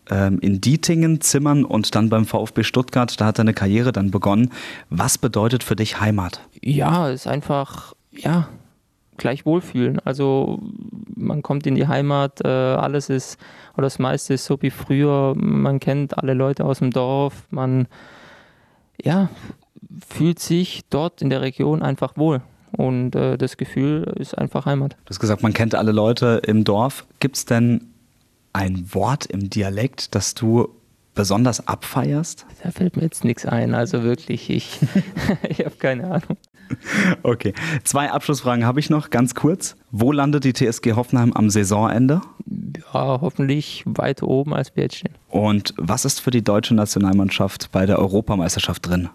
ähm, 0.10 0.40
in 0.42 0.62
Dietingen, 0.62 1.22
Zimmern 1.22 1.64
und 1.66 1.96
dann 1.96 2.10
beim 2.10 2.26
VfB 2.26 2.64
Stuttgart. 2.64 3.20
Da 3.20 3.26
hat 3.26 3.40
deine 3.40 3.54
Karriere 3.54 3.92
dann 3.92 4.12
begonnen. 4.12 4.52
Was 4.90 5.18
bedeutet 5.18 5.64
für 5.64 5.76
dich 5.76 6.00
Heimat? 6.00 6.42
Ja, 6.62 7.10
es 7.10 7.22
ist 7.22 7.28
einfach, 7.28 7.94
ja, 8.12 8.50
gleich 9.22 9.46
wohlfühlen. 9.46 10.00
Also 10.00 10.60
man 11.16 11.42
kommt 11.42 11.66
in 11.66 11.76
die 11.76 11.88
Heimat, 11.88 12.42
äh, 12.44 12.48
alles 12.48 13.10
ist, 13.10 13.40
oder 13.74 13.84
das 13.84 14.00
meiste 14.00 14.34
ist 14.34 14.46
so 14.46 14.62
wie 14.62 14.72
früher. 14.72 15.34
Man 15.36 15.80
kennt 15.80 16.18
alle 16.18 16.34
Leute 16.34 16.66
aus 16.66 16.80
dem 16.80 16.92
Dorf. 16.92 17.48
Man, 17.50 17.88
ja, 19.02 19.30
fühlt 20.06 20.40
sich 20.40 20.82
dort 20.90 21.22
in 21.22 21.30
der 21.30 21.42
Region 21.42 21.82
einfach 21.82 22.18
wohl. 22.18 22.42
Und 22.72 23.16
äh, 23.16 23.38
das 23.38 23.58
Gefühl 23.58 24.04
ist 24.18 24.38
einfach 24.38 24.66
Heimat. 24.66 24.94
Du 25.06 25.10
hast 25.10 25.20
gesagt, 25.20 25.44
man 25.44 25.54
kennt 25.54 25.76
alle 25.76 25.92
Leute 25.92 26.42
im 26.46 26.64
Dorf. 26.64 27.06
Gibt 27.20 27.38
es 27.38 27.46
denn 27.46 27.88
ein 28.54 28.94
Wort 28.94 29.26
im 29.26 29.50
Dialekt, 29.50 30.16
das 30.16 30.34
du 30.34 30.70
besonders 31.14 31.68
abfeierst? 31.68 32.46
Da 32.64 32.72
fällt 32.72 32.96
mir 32.96 33.04
jetzt 33.04 33.24
nichts 33.26 33.46
ein. 33.46 33.76
Also 33.76 34.04
wirklich, 34.04 34.50
ich, 34.50 34.80
ich 35.50 35.60
habe 35.60 35.76
keine 35.78 36.06
Ahnung. 36.06 36.38
Okay, 37.24 37.54
zwei 37.84 38.12
Abschlussfragen 38.12 38.66
habe 38.66 38.80
ich 38.80 38.90
noch, 38.90 39.10
ganz 39.10 39.36
kurz. 39.36 39.76
Wo 39.92 40.12
landet 40.12 40.44
die 40.44 40.54
TSG 40.54 40.94
Hoffenheim 40.94 41.34
am 41.34 41.50
Saisonende? 41.50 42.22
Ja, 42.94 43.22
hoffentlich 43.22 43.84
weiter 43.86 44.28
oben, 44.28 44.54
als 44.54 44.76
wir 44.76 44.84
jetzt 44.84 44.96
stehen. 44.98 45.14
Und 45.30 45.74
was 45.78 46.06
ist 46.06 46.20
für 46.20 46.32
die 46.32 46.44
deutsche 46.44 46.74
Nationalmannschaft 46.74 47.72
bei 47.72 47.86
der 47.86 48.00
Europameisterschaft 48.00 48.88
drin? 48.88 49.10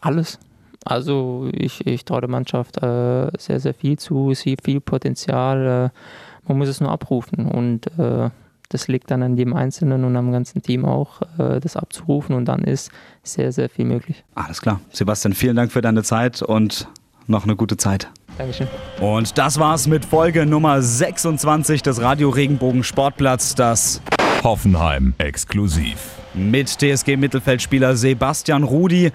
Alles. 0.00 0.38
Also 0.84 1.48
ich, 1.52 1.86
ich 1.86 2.04
traue 2.04 2.20
der 2.20 2.30
Mannschaft 2.30 2.78
äh, 2.78 3.30
sehr, 3.38 3.60
sehr 3.60 3.74
viel 3.74 3.98
zu, 3.98 4.34
sie 4.34 4.56
viel 4.62 4.80
Potenzial. 4.80 5.90
Äh, 5.92 6.48
man 6.48 6.58
muss 6.58 6.68
es 6.68 6.80
nur 6.80 6.90
abrufen 6.90 7.46
und 7.46 7.86
äh, 7.98 8.30
das 8.68 8.88
liegt 8.88 9.10
dann 9.10 9.22
an 9.22 9.36
jedem 9.36 9.54
Einzelnen 9.54 10.04
und 10.04 10.16
am 10.16 10.30
ganzen 10.30 10.62
Team 10.62 10.84
auch, 10.84 11.22
äh, 11.38 11.60
das 11.60 11.76
abzurufen 11.76 12.34
und 12.34 12.46
dann 12.46 12.64
ist 12.64 12.90
sehr, 13.22 13.52
sehr 13.52 13.68
viel 13.68 13.84
möglich. 13.84 14.24
Alles 14.34 14.60
klar. 14.60 14.80
Sebastian, 14.90 15.32
vielen 15.32 15.56
Dank 15.56 15.72
für 15.72 15.80
deine 15.80 16.02
Zeit 16.02 16.42
und 16.42 16.88
noch 17.26 17.44
eine 17.44 17.56
gute 17.56 17.76
Zeit. 17.76 18.10
Dankeschön. 18.36 18.68
Und 19.00 19.36
das 19.36 19.58
war's 19.58 19.86
mit 19.86 20.04
Folge 20.04 20.46
Nummer 20.46 20.80
26 20.80 21.82
des 21.82 22.00
Radio 22.00 22.30
Regenbogen 22.30 22.84
Sportplatz, 22.84 23.54
das 23.54 24.00
Hoffenheim 24.44 25.14
exklusiv. 25.18 26.10
Mit 26.34 26.68
TSG-Mittelfeldspieler 26.68 27.96
Sebastian 27.96 28.62
Rudi. 28.62 29.10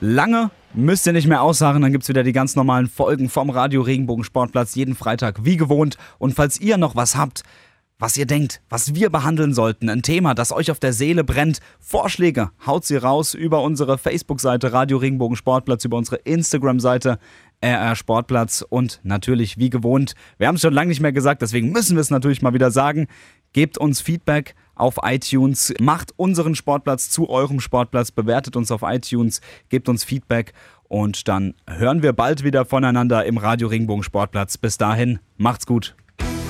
Lange 0.00 0.50
müsst 0.72 1.06
ihr 1.06 1.12
nicht 1.12 1.26
mehr 1.26 1.42
aussagen, 1.42 1.82
dann 1.82 1.90
gibt 1.90 2.04
es 2.04 2.08
wieder 2.08 2.22
die 2.22 2.32
ganz 2.32 2.54
normalen 2.54 2.86
Folgen 2.86 3.28
vom 3.28 3.50
Radio 3.50 3.82
Regenbogen 3.82 4.24
Sportplatz 4.24 4.74
jeden 4.76 4.94
Freitag 4.94 5.44
wie 5.44 5.56
gewohnt. 5.56 5.96
Und 6.18 6.34
falls 6.34 6.60
ihr 6.60 6.76
noch 6.76 6.94
was 6.94 7.16
habt, 7.16 7.42
was 8.00 8.16
ihr 8.16 8.26
denkt, 8.26 8.62
was 8.70 8.94
wir 8.94 9.10
behandeln 9.10 9.52
sollten, 9.52 9.88
ein 9.90 10.02
Thema, 10.02 10.34
das 10.34 10.52
euch 10.52 10.70
auf 10.70 10.80
der 10.80 10.94
Seele 10.94 11.22
brennt, 11.22 11.60
Vorschläge, 11.78 12.50
haut 12.66 12.84
sie 12.84 12.96
raus 12.96 13.34
über 13.34 13.62
unsere 13.62 13.98
Facebook-Seite 13.98 14.72
Radio 14.72 14.96
Regenbogen 14.96 15.36
Sportplatz, 15.36 15.84
über 15.84 15.98
unsere 15.98 16.16
Instagram-Seite 16.16 17.18
RR 17.62 17.94
Sportplatz 17.94 18.64
und 18.66 19.00
natürlich 19.02 19.58
wie 19.58 19.68
gewohnt, 19.68 20.14
wir 20.38 20.48
haben 20.48 20.54
es 20.54 20.62
schon 20.62 20.72
lange 20.72 20.88
nicht 20.88 21.02
mehr 21.02 21.12
gesagt, 21.12 21.42
deswegen 21.42 21.72
müssen 21.72 21.94
wir 21.94 22.00
es 22.00 22.10
natürlich 22.10 22.40
mal 22.40 22.54
wieder 22.54 22.70
sagen, 22.70 23.06
gebt 23.52 23.76
uns 23.76 24.00
Feedback 24.00 24.54
auf 24.74 24.96
iTunes, 25.02 25.74
macht 25.78 26.14
unseren 26.16 26.54
Sportplatz 26.54 27.10
zu 27.10 27.28
eurem 27.28 27.60
Sportplatz, 27.60 28.10
bewertet 28.12 28.56
uns 28.56 28.72
auf 28.72 28.80
iTunes, 28.82 29.42
gebt 29.68 29.90
uns 29.90 30.04
Feedback 30.04 30.54
und 30.88 31.28
dann 31.28 31.52
hören 31.68 32.02
wir 32.02 32.14
bald 32.14 32.44
wieder 32.44 32.64
voneinander 32.64 33.26
im 33.26 33.36
Radio 33.36 33.68
Regenbogen 33.68 34.02
Sportplatz. 34.02 34.56
Bis 34.56 34.78
dahin, 34.78 35.18
macht's 35.36 35.66
gut. 35.66 35.94